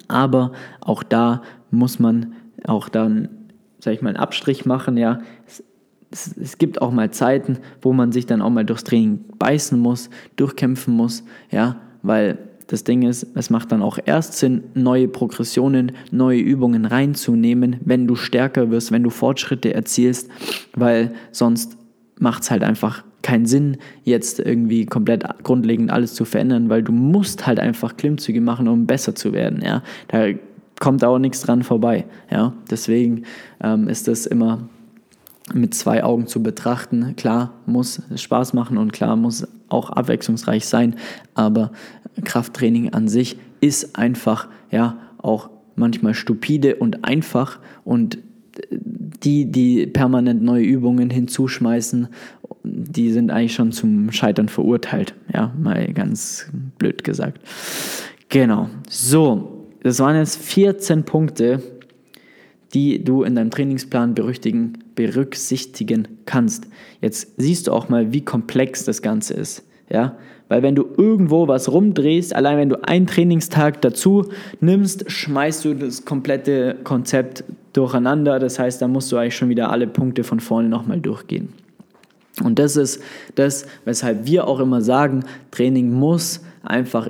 aber 0.08 0.54
auch 0.82 1.04
da 1.04 1.41
muss 1.71 1.99
man 1.99 2.34
auch 2.65 2.89
dann, 2.89 3.30
sag 3.80 3.93
ich 3.93 4.02
mal, 4.02 4.10
einen 4.10 4.17
Abstrich 4.17 4.65
machen, 4.65 4.97
ja. 4.97 5.19
Es, 5.47 5.63
es, 6.12 6.38
es, 6.38 6.58
gibt 6.58 6.82
auch 6.82 6.91
mal 6.91 7.12
Zeiten, 7.12 7.60
wo 7.82 7.93
man 7.93 8.12
sich 8.12 8.25
dann 8.25 8.41
auch 8.41 8.49
mal 8.49 8.65
durchs 8.65 8.84
Training 8.84 9.25
beißen 9.38 9.80
muss, 9.80 10.10
durchkämpfen 10.36 10.93
muss, 10.93 11.23
ja, 11.52 11.75
weil 12.02 12.38
das 12.69 12.84
Ding 12.84 13.02
ist, 13.02 13.25
es 13.36 13.49
macht 13.49 13.71
dann 13.71 13.82
auch 13.82 13.97
erst 14.06 14.34
Sinn, 14.34 14.63
neue 14.75 15.08
Progressionen, 15.08 15.93
neue 16.12 16.39
Übungen 16.39 16.86
reinzunehmen, 16.86 17.78
wenn 17.84 18.06
du 18.06 18.15
stärker 18.15 18.69
wirst, 18.69 18.91
wenn 18.91 19.04
du 19.04 19.10
Fortschritte 19.10 19.73
erzielst, 19.73 20.30
weil 20.75 21.13
sonst 21.32 21.78
macht 22.19 22.43
es 22.43 22.52
halt 22.52 22.63
einfach 22.63 23.04
keinen 23.21 23.45
Sinn, 23.45 23.77
jetzt 24.03 24.39
irgendwie 24.39 24.86
komplett 24.86 25.25
grundlegend 25.43 25.91
alles 25.91 26.13
zu 26.13 26.25
verändern, 26.25 26.69
weil 26.69 26.84
du 26.84 26.91
musst 26.91 27.47
halt 27.47 27.60
einfach 27.60 27.97
Klimmzüge 27.97 28.41
machen, 28.41 28.67
um 28.67 28.86
besser 28.86 29.15
zu 29.15 29.34
werden. 29.34 29.62
Ja? 29.63 29.84
Da 30.08 30.27
kommt 30.79 31.03
auch 31.03 31.19
nichts 31.19 31.41
dran 31.41 31.63
vorbei. 31.63 32.05
Ja? 32.32 32.53
Deswegen 32.69 33.23
ähm, 33.62 33.88
ist 33.88 34.08
das 34.08 34.25
immer 34.25 34.69
mit 35.53 35.73
zwei 35.73 36.03
Augen 36.03 36.27
zu 36.27 36.43
betrachten. 36.43 37.15
Klar 37.15 37.53
muss 37.65 38.01
es 38.10 38.21
Spaß 38.21 38.53
machen 38.53 38.77
und 38.77 38.93
klar 38.93 39.15
muss 39.15 39.47
auch 39.67 39.89
abwechslungsreich 39.89 40.65
sein, 40.65 40.95
aber 41.34 41.71
Krafttraining 42.23 42.93
an 42.93 43.08
sich 43.08 43.38
ist 43.62 43.97
einfach 43.97 44.47
ja 44.71 44.97
auch 45.17 45.49
manchmal 45.75 46.13
stupide 46.13 46.75
und 46.75 47.05
einfach 47.05 47.60
und 47.84 48.17
die, 48.71 49.51
die 49.51 49.88
permanent 49.88 50.41
neue 50.41 50.63
Übungen 50.63 51.10
hinzuschmeißen, 51.10 52.08
die 52.71 53.12
sind 53.12 53.32
eigentlich 53.32 53.53
schon 53.53 53.71
zum 53.71 54.12
Scheitern 54.12 54.49
verurteilt. 54.49 55.13
Ja, 55.34 55.53
mal 55.62 55.93
ganz 55.93 56.49
blöd 56.77 57.03
gesagt. 57.03 57.39
Genau. 58.29 58.69
So, 58.89 59.67
das 59.84 59.99
waren 59.99 60.15
jetzt 60.15 60.38
14 60.41 61.03
Punkte, 61.03 61.62
die 62.73 63.03
du 63.03 63.23
in 63.23 63.36
deinem 63.36 63.49
Trainingsplan 63.49 64.13
berücksichtigen 64.13 66.08
kannst. 66.25 66.67
Jetzt 67.01 67.34
siehst 67.38 67.67
du 67.67 67.71
auch 67.71 67.89
mal, 67.89 68.13
wie 68.13 68.21
komplex 68.21 68.86
das 68.86 69.01
Ganze 69.01 69.34
ist. 69.34 69.63
Ja, 69.91 70.17
weil 70.49 70.62
wenn 70.62 70.75
du 70.75 70.86
irgendwo 70.97 71.47
was 71.47 71.71
rumdrehst, 71.71 72.36
allein 72.36 72.58
wenn 72.58 72.69
du 72.69 72.84
einen 72.88 73.08
Trainingstag 73.08 73.82
dazu 73.82 74.25
nimmst, 74.60 75.10
schmeißt 75.10 75.65
du 75.65 75.73
das 75.73 76.05
komplette 76.05 76.75
Konzept 76.84 77.43
durcheinander. 77.73 78.38
Das 78.38 78.60
heißt, 78.60 78.82
da 78.82 78.88
musst 78.88 79.12
du 79.12 79.17
eigentlich 79.17 79.36
schon 79.36 79.49
wieder 79.49 79.71
alle 79.71 79.88
Punkte 79.88 80.23
von 80.23 80.39
vorne 80.39 80.69
nochmal 80.69 80.99
durchgehen. 80.99 81.49
Und 82.43 82.59
das 82.59 82.75
ist 82.75 83.01
das, 83.35 83.65
weshalb 83.85 84.25
wir 84.25 84.47
auch 84.47 84.59
immer 84.59 84.81
sagen, 84.81 85.23
Training 85.51 85.91
muss 85.91 86.41
einfach 86.63 87.09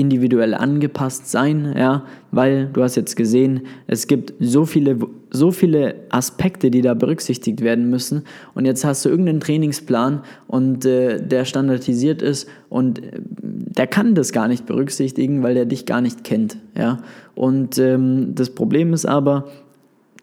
individuell 0.00 0.54
angepasst 0.54 1.30
sein, 1.30 1.74
ja, 1.76 2.04
weil 2.30 2.70
du 2.72 2.82
hast 2.82 2.96
jetzt 2.96 3.16
gesehen, 3.16 3.66
es 3.86 4.06
gibt 4.06 4.32
so 4.40 4.64
viele, 4.64 4.96
so 5.30 5.50
viele 5.50 5.94
Aspekte, 6.08 6.70
die 6.70 6.80
da 6.80 6.94
berücksichtigt 6.94 7.60
werden 7.60 7.90
müssen 7.90 8.22
und 8.54 8.64
jetzt 8.64 8.82
hast 8.82 9.04
du 9.04 9.10
irgendeinen 9.10 9.40
Trainingsplan 9.40 10.22
und 10.46 10.86
äh, 10.86 11.20
der 11.20 11.44
standardisiert 11.44 12.22
ist 12.22 12.48
und 12.70 13.04
äh, 13.04 13.10
der 13.42 13.86
kann 13.86 14.14
das 14.14 14.32
gar 14.32 14.48
nicht 14.48 14.64
berücksichtigen, 14.64 15.42
weil 15.42 15.52
der 15.52 15.66
dich 15.66 15.84
gar 15.84 16.00
nicht 16.00 16.24
kennt, 16.24 16.56
ja, 16.74 16.98
und 17.34 17.76
ähm, 17.76 18.34
das 18.34 18.50
Problem 18.50 18.94
ist 18.94 19.04
aber, 19.04 19.48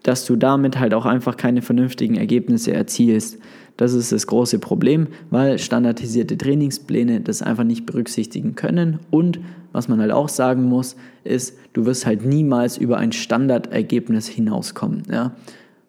dass 0.01 0.25
du 0.25 0.37
damit 0.37 0.79
halt 0.79 0.95
auch 0.95 1.05
einfach 1.05 1.37
keine 1.37 1.61
vernünftigen 1.61 2.15
Ergebnisse 2.15 2.71
erzielst. 2.71 3.39
Das 3.77 3.93
ist 3.93 4.11
das 4.11 4.27
große 4.27 4.59
Problem, 4.59 5.07
weil 5.29 5.59
standardisierte 5.59 6.37
Trainingspläne 6.37 7.21
das 7.21 7.41
einfach 7.41 7.63
nicht 7.63 7.85
berücksichtigen 7.85 8.55
können. 8.55 8.99
Und 9.11 9.39
was 9.71 9.87
man 9.87 10.01
halt 10.01 10.11
auch 10.11 10.29
sagen 10.29 10.63
muss, 10.63 10.95
ist, 11.23 11.57
du 11.73 11.85
wirst 11.85 12.05
halt 12.05 12.25
niemals 12.25 12.77
über 12.77 12.97
ein 12.97 13.11
Standardergebnis 13.11 14.27
hinauskommen. 14.27 15.03
Ja? 15.11 15.35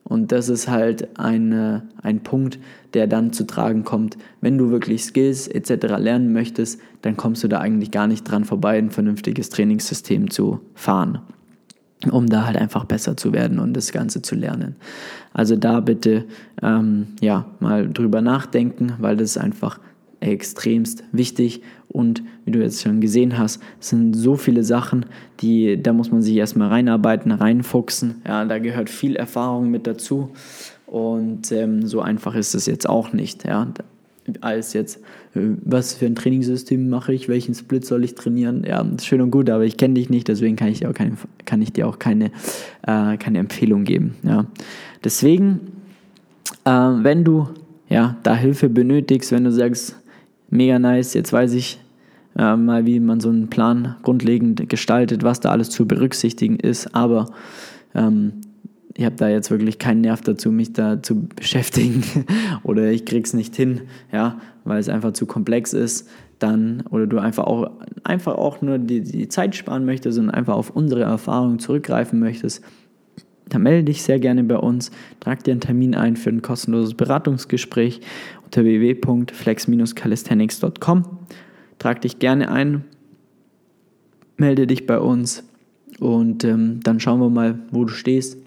Und 0.05 0.33
das 0.33 0.51
ist 0.51 0.69
halt 0.69 1.19
ein, 1.19 1.83
ein 2.03 2.21
Punkt, 2.21 2.59
der 2.93 3.07
dann 3.07 3.33
zu 3.33 3.47
tragen 3.47 3.85
kommt. 3.85 4.19
Wenn 4.43 4.59
du 4.59 4.71
wirklich 4.71 5.05
Skills 5.05 5.49
etc. 5.49 5.97
lernen 5.99 6.33
möchtest, 6.33 6.81
dann 7.01 7.17
kommst 7.17 7.43
du 7.43 7.49
da 7.49 7.61
eigentlich 7.61 7.91
gar 7.91 8.07
nicht 8.07 8.25
dran 8.25 8.45
vorbei, 8.45 8.77
ein 8.77 8.91
vernünftiges 8.91 9.49
Trainingssystem 9.49 10.31
zu 10.31 10.61
fahren 10.75 11.21
um 12.11 12.27
da 12.29 12.47
halt 12.47 12.57
einfach 12.57 12.85
besser 12.85 13.17
zu 13.17 13.33
werden 13.33 13.59
und 13.59 13.75
das 13.75 13.93
Ganze 13.93 14.23
zu 14.23 14.35
lernen. 14.35 14.77
Also 15.33 15.57
da 15.57 15.81
bitte 15.81 16.25
ähm, 16.63 17.09
ja 17.21 17.47
mal 17.61 17.89
drüber 17.89 18.21
nachdenken, 18.21 18.95
weil 18.99 19.17
das 19.17 19.31
ist 19.31 19.39
einfach 19.39 19.81
extremst 20.21 21.05
wichtig 21.13 21.63
und 21.89 22.23
wie 22.45 22.51
du 22.51 22.61
jetzt 22.61 22.83
schon 22.83 23.01
gesehen 23.01 23.39
hast, 23.39 23.63
sind 23.79 24.15
so 24.15 24.37
viele 24.37 24.65
Sachen, 24.65 25.07
die 25.41 25.81
da 25.81 25.93
muss 25.93 26.11
man 26.11 26.23
sich 26.23 26.35
erstmal 26.35 26.69
reinarbeiten, 26.69 27.31
reinfuchsen. 27.33 28.23
Ja, 28.27 28.45
da 28.45 28.59
gehört 28.59 28.91
viel 28.91 29.17
Erfahrung 29.17 29.71
mit 29.71 29.87
dazu 29.87 30.31
und 30.87 31.53
ähm, 31.53 31.87
so 31.87 32.01
einfach 32.01 32.35
ist 32.35 32.55
es 32.55 32.67
jetzt 32.67 32.89
auch 32.89 33.13
nicht. 33.13 33.47
Ja, 33.47 33.69
als 34.41 34.73
jetzt, 34.73 34.99
äh, 35.35 35.41
was 35.65 35.95
für 35.95 36.07
ein 36.07 36.15
Trainingssystem 36.15 36.89
mache 36.89 37.13
ich, 37.13 37.29
welchen 37.29 37.55
Split 37.55 37.85
soll 37.85 38.05
ich 38.05 38.15
trainieren. 38.15 38.65
Ja, 38.67 38.85
schön 39.03 39.21
und 39.21 39.31
gut, 39.31 39.51
aber 39.51 39.65
ich 39.65 39.77
kenne 39.77 39.95
dich 39.95 40.11
nicht, 40.11 40.29
deswegen 40.29 40.57
kann 40.57 40.69
ich 40.69 40.81
dir 40.81 40.91
auch 40.91 40.95
keine, 40.95 41.17
kann 41.45 41.63
ich 41.63 41.73
dir 41.73 41.87
auch 41.87 41.99
keine, 41.99 42.27
äh, 42.87 43.17
keine 43.17 43.39
Empfehlung 43.39 43.85
geben. 43.85 44.17
Ja. 44.23 44.47
Deswegen, 45.05 45.61
äh, 46.65 46.71
wenn 46.71 47.25
du 47.25 47.49
ja, 47.89 48.17
da 48.23 48.35
Hilfe 48.35 48.69
benötigst, 48.69 49.33
wenn 49.33 49.45
du 49.45 49.53
sagst, 49.53 49.97
mega 50.51 50.79
nice, 50.79 51.15
jetzt 51.15 51.33
weiß 51.33 51.55
ich 51.55 51.79
äh, 52.37 52.57
mal, 52.57 52.87
wie 52.87 53.01
man 53.01 53.21
so 53.21 53.29
einen 53.31 53.49
Plan 53.49 53.97
grundlegend 54.03 54.69
gestaltet, 54.69 55.23
was 55.23 55.41
da 55.41 55.51
alles 55.51 55.71
zu 55.71 55.87
berücksichtigen 55.87 56.57
ist, 56.57 56.95
aber 56.95 57.31
ähm, 57.95 58.33
ich 58.99 59.05
habe 59.05 59.15
da 59.15 59.29
jetzt 59.29 59.53
wirklich 59.53 59.79
keinen 59.79 60.01
Nerv 60.01 60.23
dazu, 60.23 60.51
mich 60.51 60.73
da 60.73 61.01
zu 61.01 61.29
beschäftigen. 61.29 62.03
Oder 62.65 62.91
ich 62.91 63.05
krieg's 63.05 63.33
nicht 63.33 63.55
hin, 63.55 63.83
ja, 64.13 64.41
weil 64.65 64.81
es 64.81 64.89
einfach 64.89 65.13
zu 65.13 65.25
komplex 65.25 65.73
ist, 65.73 66.09
dann 66.41 66.83
oder 66.91 67.07
du 67.07 67.19
einfach 67.19 67.45
auch 67.45 67.71
einfach 68.05 68.35
auch 68.37 68.61
nur 68.61 68.79
die, 68.79 69.03
die 69.03 69.29
Zeit 69.29 69.55
sparen 69.57 69.85
möchtest 69.85 70.19
und 70.19 70.31
einfach 70.31 70.55
auf 70.55 70.71
unsere 70.71 71.03
Erfahrungen 71.03 71.61
zurückgreifen 71.61 72.19
möchtest, 72.21 72.63
dann 73.49 73.63
melde 73.63 73.85
dich 73.85 74.03
sehr 74.03 74.19
gerne 74.21 74.45
bei 74.45 74.57
uns, 74.57 74.91
trag 75.21 75.43
dir 75.45 75.53
einen 75.53 75.61
Termin 75.61 75.97
ein 75.97 76.17
für 76.17 76.31
ein 76.31 76.43
kostenloses 76.43 76.95
Beratungsgespräch 76.95 78.01
unter 78.45 78.65
www.flex-calisthenics.com. 78.65 81.05
Trag 81.79 82.01
dich 82.01 82.19
gerne 82.19 82.51
ein, 82.51 82.85
melde 84.37 84.67
dich 84.67 84.87
bei 84.87 84.99
uns 84.99 85.45
und 86.01 86.43
ähm, 86.45 86.81
dann 86.83 86.99
schauen 87.01 87.21
wir 87.21 87.31
mal, 87.31 87.59
wo 87.71 87.85
du 87.85 87.93
stehst 87.93 88.39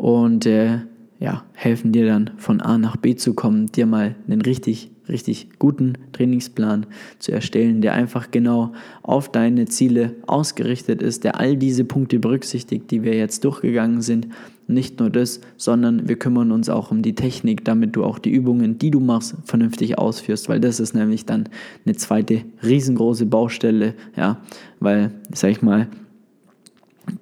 und 0.00 0.46
äh, 0.46 0.78
ja, 1.18 1.44
helfen 1.52 1.92
dir 1.92 2.06
dann 2.06 2.30
von 2.38 2.62
A 2.62 2.78
nach 2.78 2.96
B 2.96 3.16
zu 3.16 3.34
kommen, 3.34 3.66
dir 3.66 3.84
mal 3.84 4.14
einen 4.26 4.40
richtig, 4.40 4.90
richtig 5.10 5.58
guten 5.58 5.98
Trainingsplan 6.12 6.86
zu 7.18 7.32
erstellen, 7.32 7.82
der 7.82 7.92
einfach 7.92 8.30
genau 8.30 8.72
auf 9.02 9.30
deine 9.30 9.66
Ziele 9.66 10.14
ausgerichtet 10.26 11.02
ist, 11.02 11.24
der 11.24 11.38
all 11.38 11.54
diese 11.54 11.84
Punkte 11.84 12.18
berücksichtigt, 12.18 12.90
die 12.90 13.02
wir 13.02 13.14
jetzt 13.14 13.44
durchgegangen 13.44 14.00
sind. 14.00 14.28
Nicht 14.66 15.00
nur 15.00 15.10
das, 15.10 15.42
sondern 15.58 16.08
wir 16.08 16.18
kümmern 16.18 16.50
uns 16.50 16.70
auch 16.70 16.90
um 16.90 17.02
die 17.02 17.14
Technik, 17.14 17.66
damit 17.66 17.94
du 17.94 18.02
auch 18.02 18.18
die 18.18 18.30
Übungen, 18.30 18.78
die 18.78 18.90
du 18.90 19.00
machst, 19.00 19.34
vernünftig 19.44 19.98
ausführst, 19.98 20.48
weil 20.48 20.60
das 20.60 20.80
ist 20.80 20.94
nämlich 20.94 21.26
dann 21.26 21.50
eine 21.84 21.94
zweite 21.94 22.40
riesengroße 22.62 23.26
Baustelle, 23.26 23.92
ja, 24.16 24.40
weil, 24.78 25.10
sag 25.34 25.50
ich 25.50 25.60
mal, 25.60 25.88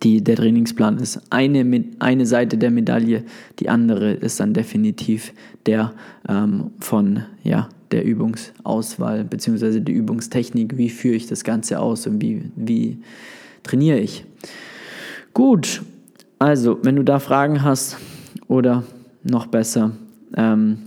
die, 0.02 0.22
der 0.22 0.36
Trainingsplan 0.36 0.98
ist 0.98 1.20
eine, 1.30 1.84
eine 1.98 2.26
Seite 2.26 2.58
der 2.58 2.70
Medaille, 2.70 3.24
die 3.58 3.68
andere 3.68 4.12
ist 4.12 4.40
dann 4.40 4.54
definitiv 4.54 5.32
der 5.66 5.92
ähm, 6.28 6.70
von 6.80 7.24
ja, 7.42 7.68
der 7.90 8.04
Übungsauswahl 8.04 9.24
bzw. 9.24 9.80
die 9.80 9.92
Übungstechnik, 9.92 10.76
wie 10.76 10.90
führe 10.90 11.14
ich 11.14 11.26
das 11.26 11.44
Ganze 11.44 11.80
aus 11.80 12.06
und 12.06 12.22
wie, 12.22 12.42
wie 12.56 12.98
trainiere 13.62 13.98
ich. 13.98 14.24
Gut, 15.34 15.82
also 16.38 16.78
wenn 16.82 16.96
du 16.96 17.02
da 17.02 17.18
Fragen 17.18 17.62
hast 17.62 17.98
oder 18.46 18.84
noch 19.22 19.46
besser 19.46 19.92
ähm, 20.36 20.78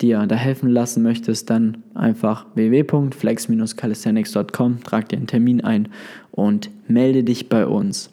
dir 0.00 0.26
da 0.26 0.34
helfen 0.34 0.70
lassen 0.70 1.02
möchtest, 1.02 1.50
dann 1.50 1.82
einfach 1.94 2.46
www.flex-calisthenics.com, 2.54 4.82
trag 4.84 5.08
dir 5.08 5.16
einen 5.16 5.26
Termin 5.26 5.62
ein 5.62 5.88
und 6.30 6.70
melde 6.88 7.24
dich 7.24 7.48
bei 7.48 7.66
uns. 7.66 8.10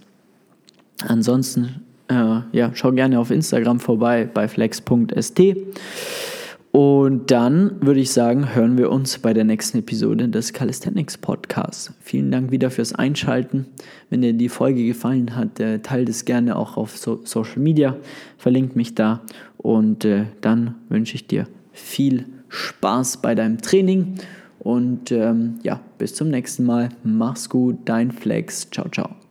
Ansonsten, 1.08 1.82
äh, 2.08 2.42
ja, 2.52 2.72
schau 2.74 2.92
gerne 2.92 3.20
auf 3.20 3.32
Instagram 3.32 3.80
vorbei 3.80 4.30
bei 4.32 4.48
flex.st. 4.48 5.42
Und 6.72 7.30
dann 7.30 7.76
würde 7.82 8.00
ich 8.00 8.12
sagen, 8.12 8.56
hören 8.56 8.80
wir 8.80 8.90
uns 8.90 9.20
bei 9.20 9.32
der 9.32 9.44
nächsten 9.44 9.78
Episode 9.78 10.28
des 10.28 10.54
Calisthenics 10.54 11.20
Podcasts. 11.20 11.94
Vielen 12.02 12.32
Dank 12.32 12.50
wieder 12.50 12.72
fürs 12.72 12.94
Einschalten. 12.94 13.68
Wenn 14.10 14.24
dir 14.24 14.34
die 14.34 14.50
Folge 14.50 14.84
gefallen 14.84 15.36
hat, 15.36 15.60
äh, 15.60 15.80
teilt 15.80 16.10
es 16.10 16.26
gerne 16.26 16.56
auch 16.56 16.76
auf 16.76 16.98
so 16.98 17.22
Social 17.26 17.60
Media, 17.60 17.96
verlinkt 18.40 18.76
mich 18.76 18.96
da 18.96 19.22
und 19.58 20.04
äh, 20.04 20.26
dann 20.42 20.74
wünsche 20.90 21.14
ich 21.14 21.28
dir 21.28 21.48
viel 21.74 22.26
Spaß 22.50 23.18
bei 23.18 23.36
deinem 23.36 23.62
Training 23.62 24.16
und 24.58 25.12
ähm, 25.12 25.60
ja, 25.62 25.80
bis 26.00 26.16
zum 26.16 26.30
nächsten 26.30 26.66
Mal. 26.66 26.90
Mach's 27.04 27.50
gut, 27.50 27.78
dein 27.86 28.12
Flex. 28.12 28.68
Ciao, 28.72 28.90
ciao. 28.90 29.23